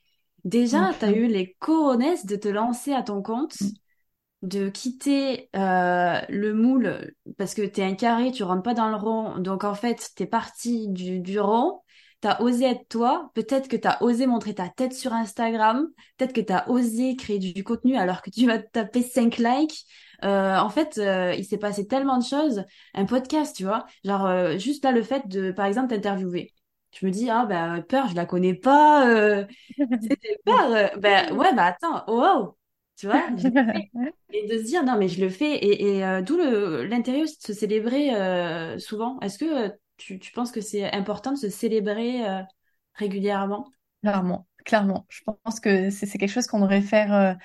[0.44, 3.68] Déjà, tu as eu les coronesses de te lancer à ton compte, mm.
[4.44, 8.90] de quitter euh, le moule, parce que tu es un carré, tu rentres pas dans
[8.90, 9.38] le rond.
[9.38, 11.82] Donc, en fait, tu es parti du, du rond,
[12.22, 13.32] tu as osé être toi.
[13.34, 15.88] Peut-être que tu as osé montrer ta tête sur Instagram.
[16.18, 19.38] Peut-être que tu as osé créer du, contenu alors que tu vas te taper 5
[19.38, 19.86] likes.
[20.24, 22.64] Euh, en fait, euh, il s'est passé tellement de choses.
[22.94, 26.54] Un podcast, tu vois, genre euh, juste là le fait de, par exemple, t'interviewer.
[26.92, 29.46] Je me dis ah ben peur, je la connais pas.
[30.02, 30.92] C'était peur.
[31.00, 32.58] ben ouais, bah attends, oh, wow,
[32.98, 33.24] tu vois.
[34.34, 37.44] Et de se dire non mais je le fais et, et d'où l'intérêt aussi de
[37.44, 38.10] se célébrer
[38.80, 39.20] souvent.
[39.20, 39.74] Est-ce que
[40.20, 42.22] tu, penses que c'est important de se célébrer
[42.94, 43.68] régulièrement?
[44.02, 45.06] Clairement, clairement.
[45.10, 47.38] Je pense que c'est quelque chose qu'on devrait faire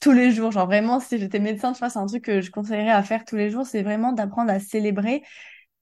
[0.00, 0.50] tous les jours.
[0.50, 3.24] Genre vraiment, si j'étais médecin, tu vois, c'est un truc que je conseillerais à faire
[3.24, 5.22] tous les jours, c'est vraiment d'apprendre à célébrer.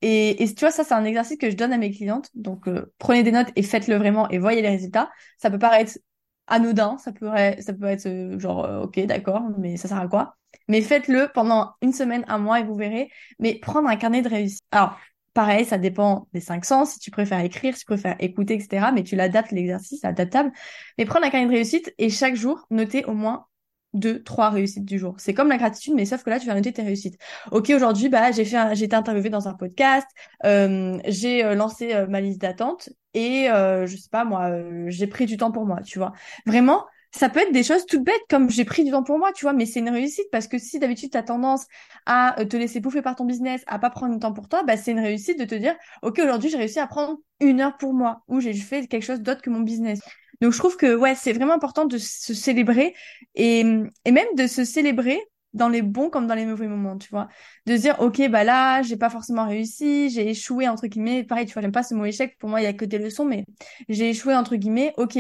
[0.03, 2.31] Et, tu vois, ça, c'est un exercice que je donne à mes clientes.
[2.35, 5.11] Donc, euh, prenez des notes et faites-le vraiment et voyez les résultats.
[5.39, 5.99] Ça peut paraître
[6.47, 10.09] anodin, ça pourrait, ça peut être euh, genre, euh, ok, d'accord, mais ça sert à
[10.09, 10.37] quoi?
[10.69, 13.11] Mais faites-le pendant une semaine, un mois et vous verrez.
[13.39, 14.63] Mais prendre un carnet de réussite.
[14.71, 14.99] Alors,
[15.35, 18.93] pareil, ça dépend des cinq sens, si tu préfères écrire, si tu préfères écouter, etc.
[18.93, 20.53] Mais tu l'adaptes, l'exercice, adaptable.
[20.99, 23.47] Mais prendre un carnet de réussite et chaque jour, noter au moins
[23.93, 25.15] deux, trois réussites du jour.
[25.19, 27.19] C'est comme la gratitude, mais sauf que là, tu vas noter tes réussites.
[27.51, 30.07] Ok, aujourd'hui, bah, j'ai fait, j'ai été interviewée dans un podcast,
[30.45, 34.53] euh, j'ai euh, lancé euh, ma liste d'attente et je sais pas moi,
[34.87, 36.13] j'ai pris du temps pour moi, tu vois.
[36.47, 39.33] Vraiment, ça peut être des choses toutes bêtes comme j'ai pris du temps pour moi,
[39.33, 41.67] tu vois, mais c'est une réussite parce que si d'habitude tu as tendance
[42.07, 44.77] à te laisser bouffer par ton business, à pas prendre du temps pour toi, bah
[44.77, 47.95] c'est une réussite de te dire OK, aujourd'hui, j'ai réussi à prendre une heure pour
[47.95, 50.01] moi ou j'ai fait quelque chose d'autre que mon business.
[50.41, 52.95] Donc je trouve que ouais, c'est vraiment important de se célébrer
[53.35, 53.61] et,
[54.05, 55.21] et même de se célébrer
[55.53, 57.29] dans les bons comme dans les mauvais moments, tu vois.
[57.67, 61.25] De se dire, ok, bah là, j'ai pas forcément réussi, j'ai échoué, entre guillemets.
[61.25, 62.99] Pareil, tu vois, j'aime pas ce mot échec, pour moi, il y a que des
[62.99, 63.45] leçons, mais
[63.89, 65.19] j'ai échoué, entre guillemets, ok.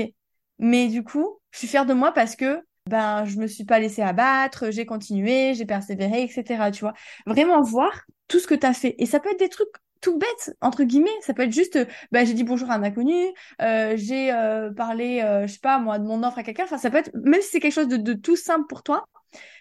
[0.60, 3.78] Mais du coup, je suis fière de moi parce que, ben, je me suis pas
[3.78, 6.94] laissée abattre, j'ai continué, j'ai persévéré, etc., tu vois.
[7.26, 8.94] Vraiment voir tout ce que tu as fait.
[8.98, 9.68] Et ça peut être des trucs
[10.00, 11.78] tout bête entre guillemets ça peut être juste
[12.10, 13.14] bah j'ai dit bonjour à un inconnu
[13.60, 16.78] euh, j'ai euh, parlé euh, je sais pas moi de mon offre à quelqu'un enfin
[16.78, 19.04] ça peut être même si c'est quelque chose de, tout simple pour toi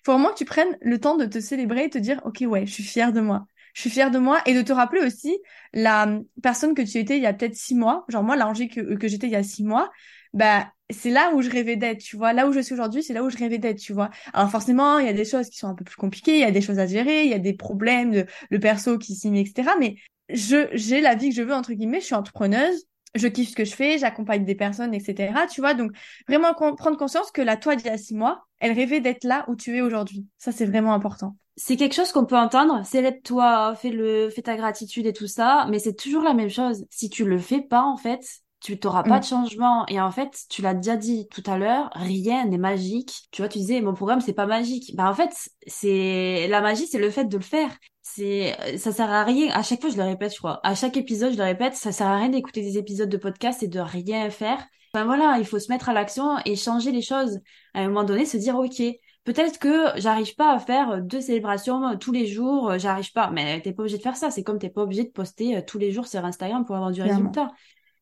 [0.05, 2.65] faut vraiment que tu prennes le temps de te célébrer et te dire ok ouais
[2.65, 5.37] je suis fière de moi je suis fière de moi et de te rappeler aussi
[5.73, 8.95] la personne que tu étais il y a peut-être six mois genre moi l'Angers que,
[8.95, 9.89] que j'étais il y a six mois
[10.33, 12.33] bah c'est là où je rêvais d'être, tu vois.
[12.33, 14.09] Là où je suis aujourd'hui, c'est là où je rêvais d'être, tu vois.
[14.33, 16.45] Alors forcément, il y a des choses qui sont un peu plus compliquées, il y
[16.45, 19.29] a des choses à gérer, il y a des problèmes de le perso qui s'y
[19.29, 19.71] met, etc.
[19.79, 19.95] Mais
[20.29, 21.99] je j'ai la vie que je veux entre guillemets.
[21.99, 25.33] Je suis entrepreneuse, je kiffe ce que je fais, j'accompagne des personnes, etc.
[25.51, 25.75] Tu vois.
[25.75, 25.91] Donc
[26.27, 29.45] vraiment prendre conscience que la toi d'il y a six mois, elle rêvait d'être là
[29.47, 30.25] où tu es aujourd'hui.
[30.37, 31.35] Ça c'est vraiment important.
[31.55, 32.81] C'est quelque chose qu'on peut entendre.
[32.85, 36.49] C'est toi, fais le, fais ta gratitude et tout ça, mais c'est toujours la même
[36.49, 36.85] chose.
[36.89, 38.21] Si tu le fais pas, en fait,
[38.61, 39.19] tu t'auras pas mm.
[39.19, 39.85] de changement.
[39.87, 43.27] Et en fait, tu l'as déjà dit tout à l'heure, rien n'est magique.
[43.31, 44.95] Tu vois, tu disais, mon programme, c'est pas magique.
[44.95, 45.31] Bah, en fait,
[45.67, 47.71] c'est, la magie, c'est le fait de le faire.
[48.01, 49.51] C'est, ça sert à rien.
[49.53, 50.59] À chaque fois, je le répète, je crois.
[50.63, 53.63] À chaque épisode, je le répète, ça sert à rien d'écouter des épisodes de podcast
[53.63, 54.65] et de rien faire.
[54.93, 57.39] Enfin, voilà, il faut se mettre à l'action et changer les choses.
[57.73, 58.81] À un moment donné, se dire, OK,
[59.23, 63.29] peut-être que j'arrive pas à faire deux célébrations tous les jours, j'arrive pas.
[63.29, 64.31] Mais t'es pas obligé de faire ça.
[64.31, 66.91] C'est comme t'es pas obligé de poster euh, tous les jours sur Instagram pour avoir
[66.91, 67.51] du résultat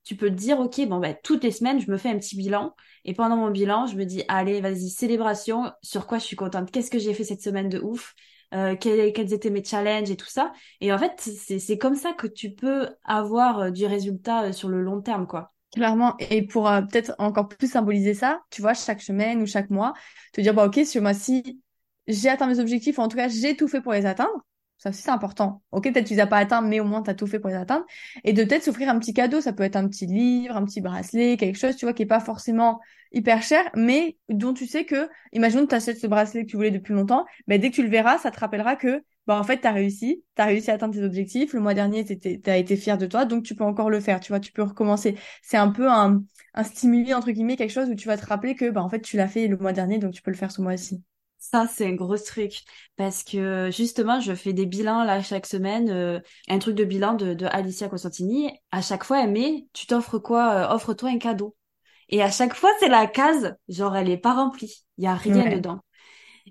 [0.08, 2.38] tu peux te dire, OK, bon, ben, toutes les semaines, je me fais un petit
[2.38, 2.74] bilan.
[3.04, 6.72] Et pendant mon bilan, je me dis, allez, vas-y, célébration, sur quoi je suis contente,
[6.72, 8.16] qu'est-ce que j'ai fait cette semaine de ouf,
[8.54, 10.54] euh, quels, étaient mes challenges et tout ça.
[10.80, 14.70] Et en fait, c'est comme ça que tu peux avoir euh, du résultat euh, sur
[14.70, 15.54] le long terme, quoi.
[15.74, 19.94] Clairement, et pour peut-être encore plus symboliser ça, tu vois, chaque semaine ou chaque mois,
[20.32, 21.62] te dire, bah, ok, ce mois-ci,
[22.08, 24.46] j'ai atteint mes objectifs, ou en tout cas, j'ai tout fait pour les atteindre.
[24.78, 25.64] Ça aussi, c'est important.
[25.72, 27.50] Ok, peut-être tu les as pas atteints, mais au moins tu as tout fait pour
[27.50, 27.86] les atteindre.
[28.24, 29.42] Et de peut-être s'offrir un petit cadeau.
[29.42, 32.06] Ça peut être un petit livre, un petit bracelet, quelque chose, tu vois, qui est
[32.06, 32.80] pas forcément
[33.12, 36.72] hyper cher, mais dont tu sais que, imagine tu achètes ce bracelet que tu voulais
[36.72, 39.60] depuis longtemps, ben, dès que tu le verras, ça te rappellera que, bah, en fait,
[39.62, 40.24] tu as réussi.
[40.36, 41.54] Tu as réussi à atteindre tes objectifs.
[41.54, 44.20] Le mois dernier, tu as été fier de toi, donc tu peux encore le faire.
[44.20, 45.18] Tu vois, tu peux recommencer.
[45.42, 48.56] C'est un peu un, un stimuli, entre guillemets, quelque chose où tu vas te rappeler
[48.56, 50.52] que, bah, en fait, tu l'as fait le mois dernier, donc tu peux le faire
[50.52, 51.02] ce mois-ci.
[51.40, 52.64] Ça, c'est un gros truc
[52.96, 56.20] parce que justement, je fais des bilans là chaque semaine, euh,
[56.50, 58.52] un truc de bilan de, de Alicia Costantini.
[58.72, 61.56] À chaque fois, elle met, tu t'offres quoi euh, Offre-toi un cadeau.
[62.10, 65.16] Et à chaque fois, c'est la case, genre elle est pas remplie, il y a
[65.16, 65.80] rien dedans.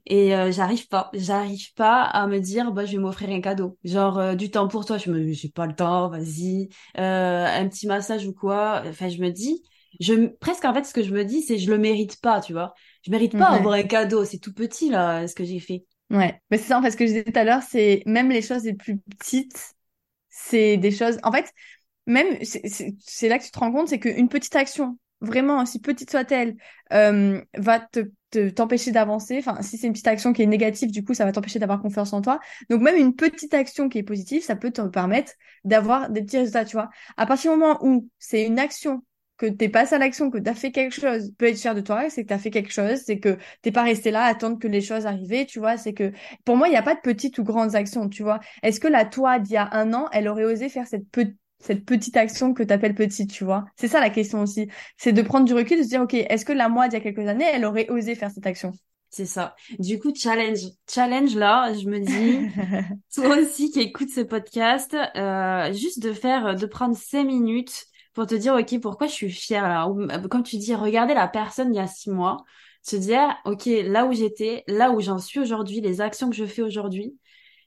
[0.07, 3.79] Et euh, j'arrive pas, j'arrive pas à me dire, bah je vais m'offrir un cadeau,
[3.85, 4.99] genre du temps pour toi.
[4.99, 8.83] Je me, j'ai pas le temps, vas-y, un petit massage ou quoi.
[8.87, 9.62] Enfin, je me dis,
[10.01, 12.53] je presque en fait, ce que je me dis, c'est je le mérite pas, tu
[12.53, 12.75] vois
[13.07, 14.25] je mérite pas d'avoir un cadeau.
[14.25, 15.85] C'est tout petit, là, ce que j'ai fait.
[16.11, 18.31] Ouais, mais c'est ça, en fait, ce que je disais tout à l'heure, c'est même
[18.31, 19.75] les choses les plus petites,
[20.29, 21.19] c'est des choses.
[21.23, 21.53] En fait,
[22.07, 26.11] même, c'est là que tu te rends compte, c'est qu'une petite action, vraiment, aussi petite
[26.11, 26.57] soit-elle,
[26.92, 28.01] euh, va te
[28.51, 29.38] t'empêcher d'avancer.
[29.38, 31.81] Enfin, si c'est une petite action qui est négative, du coup, ça va t'empêcher d'avoir
[31.81, 32.38] confiance en toi.
[32.69, 35.33] Donc, même une petite action qui est positive, ça peut te permettre
[35.64, 36.90] d'avoir des petits résultats, tu vois.
[37.16, 39.03] À partir du moment où c'est une action
[39.37, 42.09] que t'es passé à l'action, que t'as fait quelque chose, peut être fier de toi,
[42.11, 44.68] c'est que t'as fait quelque chose, c'est que t'es pas resté là à attendre que
[44.68, 46.12] les choses arrivent, tu vois, c'est que,
[46.44, 48.40] pour moi, il n'y a pas de petites ou grandes actions, tu vois.
[48.62, 51.05] Est-ce que la toi d'il y a un an, elle aurait osé faire cette
[51.59, 53.64] cette petite action que t'appelles petite, tu vois?
[53.77, 54.68] C'est ça la question aussi.
[54.99, 57.01] C'est de prendre du recul, de se dire, OK, est-ce que la moi d'il y
[57.01, 58.72] a quelques années, elle aurait osé faire cette action?
[59.09, 59.55] C'est ça.
[59.79, 60.61] Du coup, challenge.
[60.92, 66.55] Challenge là, je me dis, toi aussi qui écoutes ce podcast, euh, juste de faire,
[66.55, 69.87] de prendre cinq minutes pour te dire, OK, pourquoi je suis fière là?
[69.88, 72.38] Euh, Comme tu dis, regarder la personne il y a six mois,
[72.83, 76.46] se dire, OK, là où j'étais, là où j'en suis aujourd'hui, les actions que je
[76.46, 77.14] fais aujourd'hui,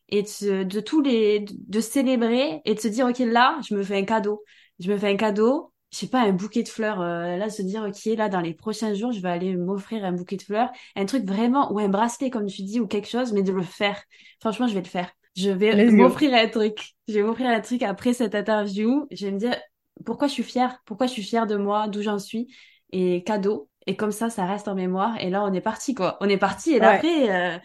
[0.09, 3.83] et de, de, tous les, de célébrer et de se dire, OK, là, je me
[3.83, 4.43] fais un cadeau.
[4.79, 7.61] Je me fais un cadeau, je sais pas, un bouquet de fleurs, euh, là, se
[7.61, 10.71] dire, OK, là, dans les prochains jours, je vais aller m'offrir un bouquet de fleurs,
[10.95, 13.61] un truc vraiment, ou un bracelet, comme tu dis, ou quelque chose, mais de le
[13.61, 14.01] faire.
[14.41, 15.11] Franchement, je vais le faire.
[15.35, 16.95] Je vais m'offrir un truc.
[17.07, 19.07] Je vais m'offrir un truc après cette interview.
[19.11, 19.55] Je vais me dire,
[20.05, 22.53] pourquoi je suis fière, pourquoi je suis fière de moi, d'où j'en suis,
[22.91, 23.69] et cadeau.
[23.87, 25.17] Et comme ça, ça reste en mémoire.
[25.19, 26.17] Et là, on est parti, quoi.
[26.21, 26.73] On est parti.
[26.73, 27.57] Et là, après, euh,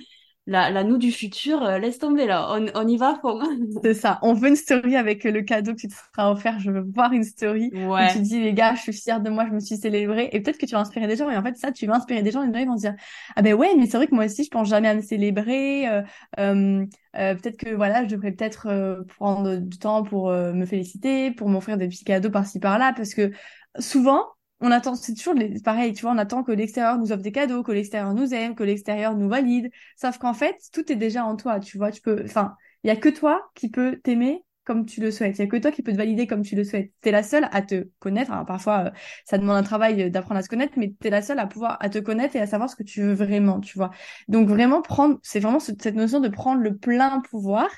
[0.47, 2.49] la, la nous du futur, euh, laisse tomber, là.
[2.53, 3.41] On, on y va, faut.
[3.83, 4.19] C'est ça.
[4.23, 6.59] On veut une story avec le cadeau que tu te seras offert.
[6.61, 8.09] Je veux voir une story ouais.
[8.11, 10.29] où tu dis, les gars, je suis fière de moi, je me suis célébrée.
[10.33, 11.31] Et peut-être que tu vas inspirer des gens.
[11.31, 12.43] Et en fait, ça, tu vas inspirer des gens.
[12.43, 12.95] Et les gens, ils vont se dire,
[13.37, 15.89] ah ben ouais, mais c'est vrai que moi aussi, je pense jamais à me célébrer.
[15.89, 16.03] Euh,
[16.39, 20.67] euh, euh, peut-être que voilà, je devrais peut-être euh, prendre du temps pour euh, me
[20.67, 23.31] féliciter, pour m'offrir des petits cadeaux par-ci par-là, parce que
[23.79, 24.27] souvent,
[24.61, 27.63] on attend, c'est toujours pareil, tu vois, on attend que l'extérieur nous offre des cadeaux,
[27.63, 29.71] que l'extérieur nous aime, que l'extérieur nous valide.
[29.97, 32.91] Sauf qu'en fait, tout est déjà en toi, tu vois, tu peux, enfin, il y
[32.91, 35.39] a que toi qui peux t'aimer comme tu le souhaites.
[35.39, 36.91] Il n'y a que toi qui peux te valider comme tu le souhaites.
[37.03, 38.33] Tu es la seule à te connaître.
[38.47, 38.91] Parfois, euh,
[39.27, 41.77] ça demande un travail d'apprendre à se connaître, mais tu es la seule à pouvoir
[41.81, 43.91] à te connaître et à savoir ce que tu veux vraiment, tu vois.
[44.29, 47.69] Donc vraiment prendre, c'est vraiment cette notion de prendre le plein pouvoir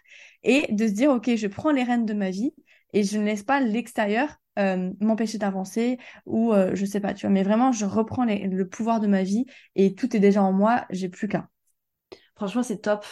[0.43, 2.55] et de se dire, OK, je prends les rênes de ma vie
[2.93, 7.27] et je ne laisse pas l'extérieur euh, m'empêcher d'avancer ou euh, je sais pas, tu
[7.27, 7.33] vois.
[7.33, 10.87] Mais vraiment, je reprends le pouvoir de ma vie et tout est déjà en moi,
[10.90, 11.49] j'ai plus qu'à.
[12.37, 13.05] Franchement, c'est top.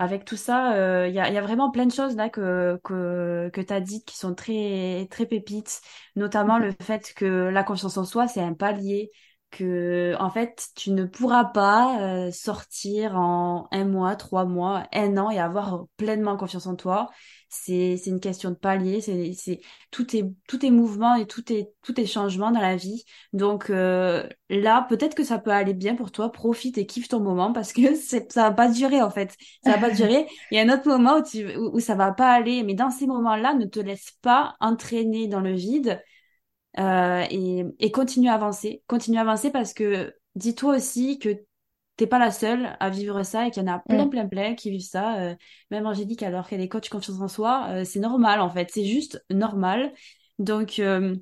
[0.00, 2.80] Avec tout ça, il euh, y, a, y, a, vraiment plein de choses là que,
[2.84, 5.80] que, que tu as dites qui sont très, très pépites,
[6.14, 9.10] notamment le fait que la confiance en soi, c'est un palier,
[9.50, 15.30] que en fait, tu ne pourras pas sortir en un mois, trois mois, un an
[15.30, 17.08] et avoir pleinement confiance en toi.
[17.50, 19.00] C'est c'est une question de palier.
[19.00, 22.76] C'est c'est tout est tout est mouvement et tout est tout est changement dans la
[22.76, 23.04] vie.
[23.32, 26.30] Donc euh, là peut-être que ça peut aller bien pour toi.
[26.30, 29.34] Profite et kiffe ton moment parce que c'est ça va pas durer en fait.
[29.64, 30.26] Ça va pas durer.
[30.50, 32.62] Il y a un autre moment où tu où, ça va pas aller.
[32.64, 36.02] Mais dans ces moments là ne te laisse pas entraîner dans le vide
[36.78, 41.44] euh, et, et continue à avancer continue à avancer parce que dis-toi aussi que
[41.98, 44.10] t'es pas la seule à vivre ça et qu'il y en a plein, mm.
[44.10, 45.18] plein, plein qui vivent ça.
[45.20, 45.34] Euh,
[45.70, 48.70] même Angélique, alors qu'elle est coach confiance en soi, euh, c'est normal en fait.
[48.72, 49.92] C'est juste normal.
[50.38, 51.16] Donc, euh,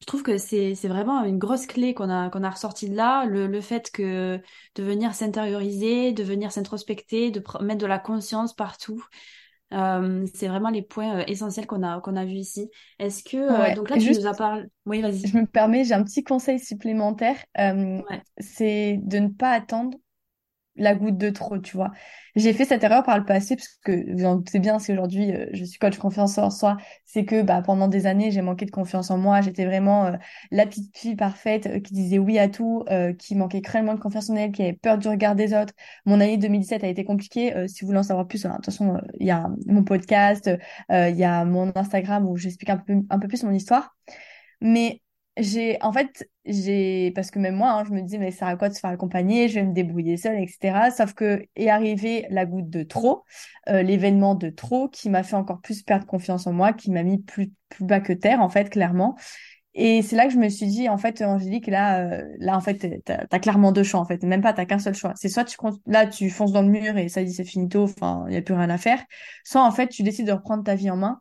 [0.00, 3.24] je trouve que c'est vraiment une grosse clé qu'on a qu'on a ressorti de là.
[3.26, 4.40] Le, le fait que
[4.76, 9.04] de venir s'intérioriser, de venir s'introspecter, de mettre de la conscience partout.
[10.34, 12.70] C'est vraiment les points essentiels qu'on a qu'on a vus ici.
[12.98, 15.26] Est-ce que donc là tu nous as parlé Oui, vas-y.
[15.26, 17.36] Je me permets, j'ai un petit conseil supplémentaire.
[18.38, 19.98] C'est de ne pas attendre
[20.76, 21.90] la goutte de trop, tu vois.
[22.36, 25.32] J'ai fait cette erreur par le passé parce que vous en doutez bien, si aujourd'hui
[25.32, 28.66] euh, je suis coach confiance en soi, c'est que bah, pendant des années j'ai manqué
[28.66, 29.40] de confiance en moi.
[29.40, 30.12] J'étais vraiment euh,
[30.50, 32.84] la petite fille parfaite euh, qui disait oui à tout,
[33.18, 35.74] qui manquait cruellement de confiance en elle, qui avait peur du regard des autres.
[36.06, 37.52] Mon année 2017 a été compliquée.
[37.68, 40.50] si vous voulez en savoir plus, toute façon il y a mon podcast,
[40.90, 43.96] il y a mon Instagram où j'explique un peu un peu plus mon histoire.
[44.60, 45.02] Mais
[45.36, 48.56] j'ai en fait j'ai parce que même moi hein, je me dis mais ça à
[48.56, 49.48] quoi de se faire accompagner?
[49.48, 53.24] Je vais me débrouiller seule etc sauf que est arrivé la goutte de trop
[53.68, 57.02] euh, l'événement de trop qui m'a fait encore plus perdre confiance en moi qui m'a
[57.02, 59.16] mis plus plus bas que terre en fait clairement.
[59.76, 62.60] Et c'est là que je me suis dit en fait Angélique là euh, là en
[62.60, 64.22] fait t'as as clairement deux choix en fait.
[64.22, 65.12] Même pas t'as qu'un seul choix.
[65.16, 68.24] C'est soit tu là tu fonces dans le mur et ça dit c'est finito enfin
[68.28, 69.02] il y a plus rien à faire.
[69.42, 71.20] Soit en fait tu décides de reprendre ta vie en main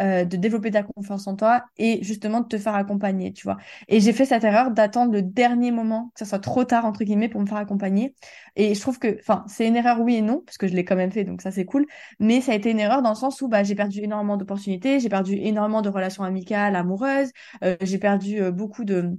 [0.00, 3.56] euh, de développer ta confiance en toi et justement de te faire accompagner, tu vois.
[3.88, 7.04] Et j'ai fait cette erreur d'attendre le dernier moment, que ça soit trop tard, entre
[7.04, 8.14] guillemets, pour me faire accompagner.
[8.56, 10.84] Et je trouve que, enfin, c'est une erreur oui et non, parce que je l'ai
[10.84, 11.86] quand même fait, donc ça c'est cool.
[12.20, 15.00] Mais ça a été une erreur dans le sens où bah, j'ai perdu énormément d'opportunités,
[15.00, 17.30] j'ai perdu énormément de relations amicales, amoureuses,
[17.64, 19.16] euh, j'ai perdu euh, beaucoup de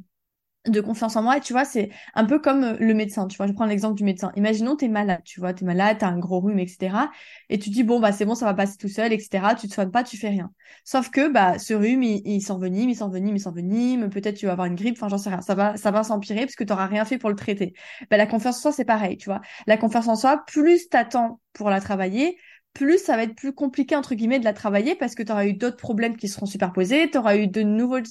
[0.67, 1.37] de confiance en moi.
[1.37, 3.27] Et tu vois, c'est un peu comme euh, le médecin.
[3.27, 4.31] Tu vois, je prends l'exemple du médecin.
[4.35, 7.09] Imaginons, tu es malade, tu vois, tu es malade, tu as un gros rhume, etc.
[7.49, 9.55] Et tu dis, bon, bah, c'est bon, ça va passer tout seul, etc.
[9.59, 10.51] Tu te soignes pas, tu fais rien.
[10.83, 14.09] Sauf que, bah, ce rhume, il, s'envenime, il s'envenime, il s'envenime.
[14.09, 15.41] Peut-être tu vas avoir une grippe, enfin, j'en sais rien.
[15.41, 17.73] Ça va, ça va s'empirer parce que tu rien fait pour le traiter.
[18.09, 19.41] Bah, la confiance en soi, c'est pareil, tu vois.
[19.65, 22.37] La confiance en soi, plus t'attends pour la travailler,
[22.77, 25.47] plus ça va être plus compliqué entre guillemets de la travailler parce que tu auras
[25.47, 28.05] eu d'autres problèmes qui seront superposés, tu auras eu de nouvelles,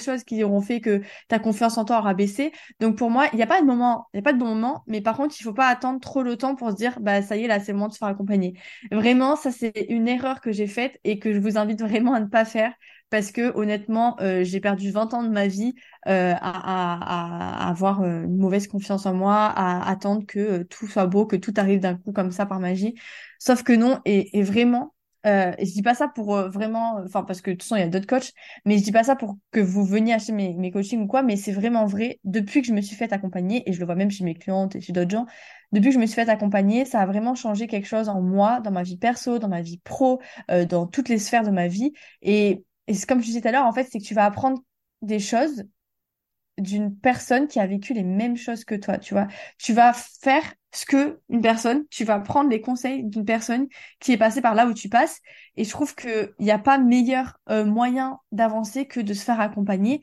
[0.00, 2.52] choses qui auront fait que ta confiance en toi aura baissé.
[2.80, 4.46] Donc pour moi, il n'y a pas de moment, il n'y a pas de bon
[4.48, 7.22] moment, mais par contre, il faut pas attendre trop le temps pour se dire bah
[7.22, 8.58] ça y est là, c'est le moment de se faire accompagner.
[8.92, 12.20] Vraiment, ça c'est une erreur que j'ai faite et que je vous invite vraiment à
[12.20, 12.74] ne pas faire
[13.10, 15.74] parce que honnêtement, euh, j'ai perdu 20 ans de ma vie
[16.08, 20.64] euh, à, à, à, avoir euh, une mauvaise confiance en moi, à attendre que euh,
[20.64, 22.94] tout soit beau, que tout arrive d'un coup comme ça par magie.
[23.38, 24.94] Sauf que non, et, et vraiment,
[25.26, 27.80] euh, et je dis pas ça pour vraiment, enfin parce que de toute façon il
[27.80, 28.32] y a d'autres coachs,
[28.64, 31.22] mais je dis pas ça pour que vous veniez acheter mes, mes coachings ou quoi,
[31.22, 32.18] mais c'est vraiment vrai.
[32.24, 34.76] Depuis que je me suis fait accompagner, et je le vois même chez mes clientes
[34.76, 35.26] et chez d'autres gens,
[35.72, 38.60] depuis que je me suis fait accompagner, ça a vraiment changé quelque chose en moi,
[38.60, 40.20] dans ma vie perso, dans ma vie pro,
[40.50, 41.92] euh, dans toutes les sphères de ma vie.
[42.22, 44.24] Et et c'est comme je disais tout à l'heure, en fait, c'est que tu vas
[44.24, 44.60] apprendre
[45.00, 45.62] des choses
[46.58, 49.28] d'une personne qui a vécu les mêmes choses que toi, tu vois.
[49.58, 53.68] Tu vas faire ce que une personne, tu vas prendre les conseils d'une personne
[54.00, 55.20] qui est passée par là où tu passes.
[55.56, 59.38] Et je trouve qu'il n'y a pas meilleur euh, moyen d'avancer que de se faire
[59.38, 60.02] accompagner.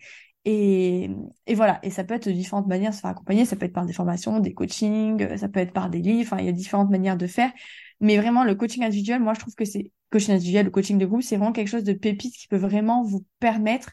[0.49, 1.09] Et,
[1.55, 3.73] voilà, et ça peut être de différentes manières de se faire accompagner, ça peut être
[3.73, 6.53] par des formations, des coachings, ça peut être par des livres, enfin, il y a
[6.53, 7.51] différentes manières de faire.
[7.99, 11.05] Mais vraiment, le coaching individuel, moi, je trouve que c'est coaching individuel, le coaching de
[11.05, 13.91] groupe, c'est vraiment quelque chose de pépite qui peut vraiment vous permettre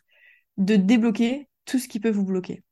[0.56, 2.62] de débloquer tout ce qui peut vous bloquer.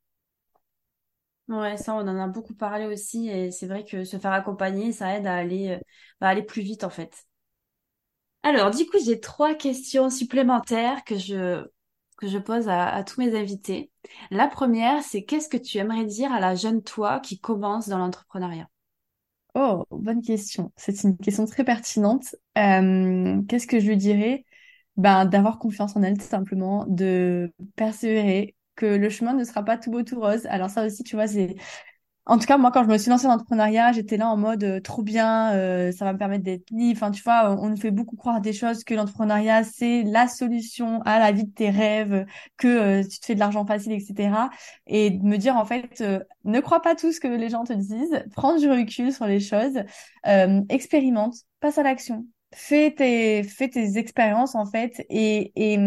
[1.49, 4.93] Ouais, ça, on en a beaucoup parlé aussi, et c'est vrai que se faire accompagner,
[4.93, 5.79] ça aide à aller, euh,
[6.21, 7.25] à aller plus vite, en fait.
[8.43, 11.65] Alors, du coup, j'ai trois questions supplémentaires que je,
[12.15, 13.91] que je pose à, tous mes invités.
[14.31, 17.97] La première, c'est qu'est-ce que tu aimerais dire à la jeune toi qui commence dans
[17.97, 18.67] l'entrepreneuriat?
[19.55, 20.71] Oh, bonne question.
[20.75, 22.35] C'est une question très pertinente.
[22.57, 24.45] Euh, qu'est-ce que je lui dirais?
[24.97, 29.77] ben, d'avoir confiance en elle, tout simplement, de persévérer, que le chemin ne sera pas
[29.77, 30.45] tout beau, tout rose.
[30.47, 31.55] Alors ça aussi, tu vois, c'est
[32.25, 34.63] en tout cas, moi, quand je me suis lancée dans l'entrepreneuriat, j'étais là en mode
[34.63, 36.97] euh, trop bien, euh, ça va me permettre d'être libre.
[36.97, 41.01] Enfin, tu vois, on nous fait beaucoup croire des choses que l'entrepreneuriat, c'est la solution
[41.01, 42.25] à la vie de tes rêves,
[42.57, 42.67] que
[43.01, 44.49] euh, tu te fais de l'argent facile, etc.
[44.87, 46.01] Et de me dire, en fait,
[46.45, 49.41] ne crois pas tout ce que les gens te disent, prends du recul sur les
[49.41, 49.83] choses,
[50.69, 55.79] expérimente, passe à l'action fais tes, fais tes expériences en fait et, et,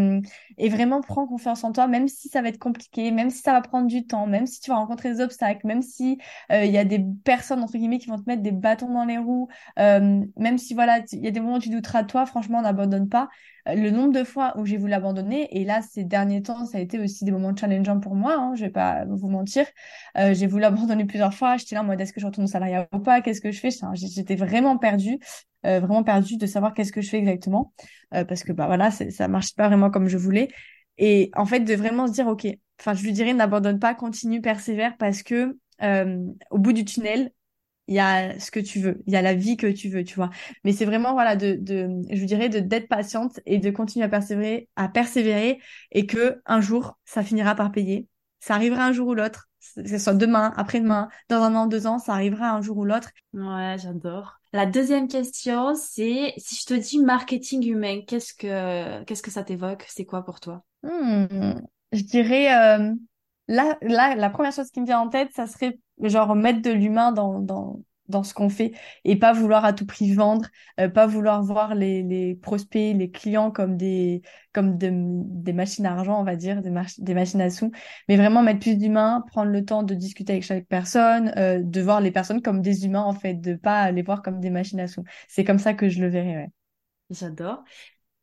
[0.59, 3.53] et vraiment prends confiance en toi, même si ça va être compliqué, même si ça
[3.53, 6.19] va prendre du temps, même si tu vas rencontrer des obstacles, même si
[6.53, 9.05] euh, il y a des personnes entre guillemets qui vont te mettre des bâtons dans
[9.05, 9.49] les roues,
[9.79, 12.62] euh, même si voilà, il y a des moments où tu douteras de toi, franchement,
[12.62, 13.29] n'abandonne pas.
[13.75, 16.81] Le nombre de fois où j'ai voulu abandonner, et là ces derniers temps, ça a
[16.81, 19.67] été aussi des moments challengeants pour moi, hein, je vais pas vous mentir.
[20.17, 22.51] Euh, j'ai voulu abandonner plusieurs fois, j'étais là en mode est-ce que je retourne au
[22.51, 25.19] salariat ou pas, qu'est-ce que je fais, j'étais vraiment perdue.
[25.64, 27.73] Euh, vraiment perdue de savoir qu'est-ce que je fais exactement.
[28.14, 30.49] Euh, parce que bah voilà ça marche pas vraiment comme je voulais.
[30.99, 32.47] Et en fait de vraiment se dire ok
[32.81, 35.59] enfin je lui dirais n'abandonne pas continue persévère parce que
[36.51, 37.33] au bout du tunnel
[37.89, 40.05] il y a ce que tu veux, il y a la vie que tu veux,
[40.05, 40.30] tu vois.
[40.64, 44.09] Mais c'est vraiment voilà de, de je dirais de d'être patiente et de continuer à
[44.09, 45.61] persévérer, à persévérer
[45.93, 48.07] et que un jour ça finira par payer.
[48.41, 51.87] Ça arrivera un jour ou l'autre, que ce soit demain, après-demain, dans un an, deux
[51.87, 53.11] ans, ça arrivera un jour ou l'autre.
[53.32, 54.41] Ouais, j'adore.
[54.53, 59.45] La deuxième question, c'est si je te dis marketing humain, qu'est-ce que qu'est-ce que ça
[59.45, 59.84] t'évoque?
[59.89, 60.64] C'est quoi pour toi?
[60.82, 61.61] Hmm,
[61.93, 62.95] Je dirais euh,
[63.49, 66.70] là, là, la première chose qui me vient en tête, ça serait genre mettre de
[66.70, 68.72] l'humain dans, dans dans ce qu'on fait
[69.05, 70.47] et pas vouloir à tout prix vendre,
[70.78, 74.22] euh, pas vouloir voir les, les prospects, les clients comme des
[74.53, 77.72] comme des machines à argent, on va dire, des, des machines à sous,
[78.09, 81.80] mais vraiment mettre plus d'humains, prendre le temps de discuter avec chaque personne, euh, de
[81.80, 84.78] voir les personnes comme des humains en fait, de pas les voir comme des machines
[84.80, 85.03] à sous.
[85.28, 86.51] C'est comme ça que je le verrais, ouais.
[87.11, 87.64] J'adore.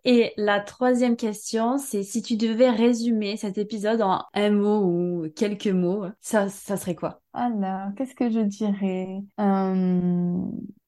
[0.06, 5.30] Et la troisième question, c'est si tu devais résumer cet épisode en un mot ou
[5.36, 7.22] quelques mots, ça, ça serait quoi?
[7.32, 9.22] Alors, qu'est-ce que je dirais?
[9.40, 10.38] Euh...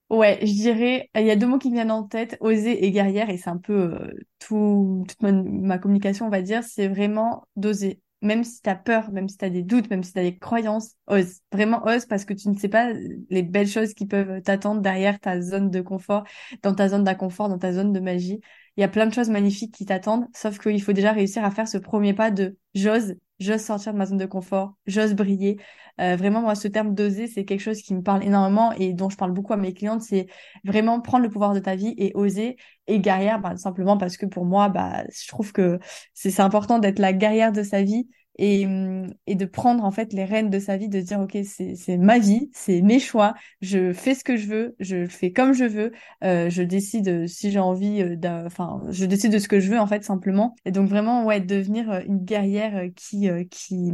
[0.08, 3.28] Ouais, je dirais, il y a deux mots qui viennent en tête, oser et guerrière,
[3.28, 8.00] et c'est un peu euh, tout, toute ma, communication, on va dire, c'est vraiment d'oser.
[8.22, 10.22] Même si tu as peur, même si tu as des doutes, même si tu as
[10.22, 11.40] des croyances, ose.
[11.52, 12.92] Vraiment ose parce que tu ne sais pas
[13.30, 16.22] les belles choses qui peuvent t'attendre derrière ta zone de confort,
[16.62, 18.40] dans ta zone d'inconfort, dans ta zone de magie
[18.76, 21.50] il y a plein de choses magnifiques qui t'attendent, sauf qu'il faut déjà réussir à
[21.50, 25.58] faire ce premier pas de j'ose, j'ose sortir de ma zone de confort, j'ose briller.
[26.00, 29.08] Euh, vraiment, moi, ce terme d'oser, c'est quelque chose qui me parle énormément et dont
[29.08, 30.26] je parle beaucoup à mes clientes, c'est
[30.64, 32.56] vraiment prendre le pouvoir de ta vie et oser.
[32.86, 35.78] Et guerrière, bah, simplement parce que pour moi, bah, je trouve que
[36.12, 38.08] c'est important d'être la guerrière de sa vie
[38.38, 41.36] et, hum, et de prendre en fait les rênes de sa vie, de dire ok
[41.44, 45.52] c'est ma vie, c'est mes choix, je fais ce que je veux, je fais comme
[45.52, 45.92] je veux,
[46.24, 48.16] euh, je décide si j'ai envie, euh,
[48.46, 50.54] enfin je décide de ce que je veux en fait simplement.
[50.64, 53.92] Et donc vraiment ouais devenir euh, une guerrière euh, qui qui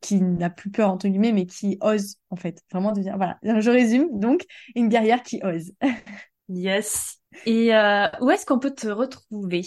[0.00, 3.70] qui n'a plus peur entre guillemets mais qui ose en fait vraiment devenir voilà je
[3.70, 5.72] résume donc une guerrière qui ose.
[6.48, 7.18] yes.
[7.44, 9.62] Et euh, où est-ce qu'on peut te retrouver?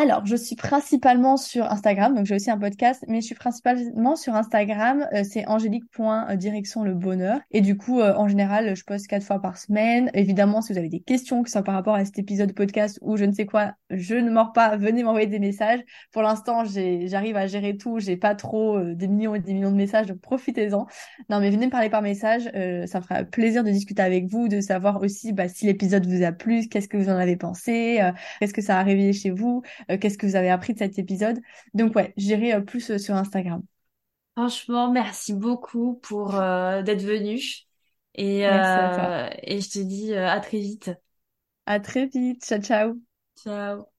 [0.00, 4.16] Alors, je suis principalement sur Instagram, donc j'ai aussi un podcast, mais je suis principalement
[4.16, 7.40] sur Instagram, euh, c'est angélique.direction le bonheur.
[7.50, 10.10] Et du coup, euh, en général, je poste quatre fois par semaine.
[10.14, 12.98] Évidemment, si vous avez des questions, que ce soit par rapport à cet épisode podcast
[13.02, 15.80] ou je ne sais quoi, je ne mords pas, venez m'envoyer des messages.
[16.12, 19.70] Pour l'instant, j'arrive à gérer tout, j'ai pas trop euh, des millions et des millions
[19.70, 20.86] de messages, donc profitez-en.
[21.28, 24.48] Non, mais venez me parler par message, ça me fera plaisir de discuter avec vous,
[24.48, 28.00] de savoir aussi bah, si l'épisode vous a plu, qu'est-ce que vous en avez pensé,
[28.40, 29.62] qu'est-ce que ça a réveillé chez vous.
[29.90, 31.40] Euh, qu'est-ce que vous avez appris de cet épisode.
[31.74, 33.62] Donc ouais, j'irai euh, plus euh, sur Instagram.
[34.36, 37.40] Franchement, merci beaucoup pour d'être venu.
[38.14, 40.90] Et, et je te dis à très vite.
[41.64, 42.44] À très vite.
[42.44, 43.00] Ciao, ciao.
[43.36, 43.90] Ciao.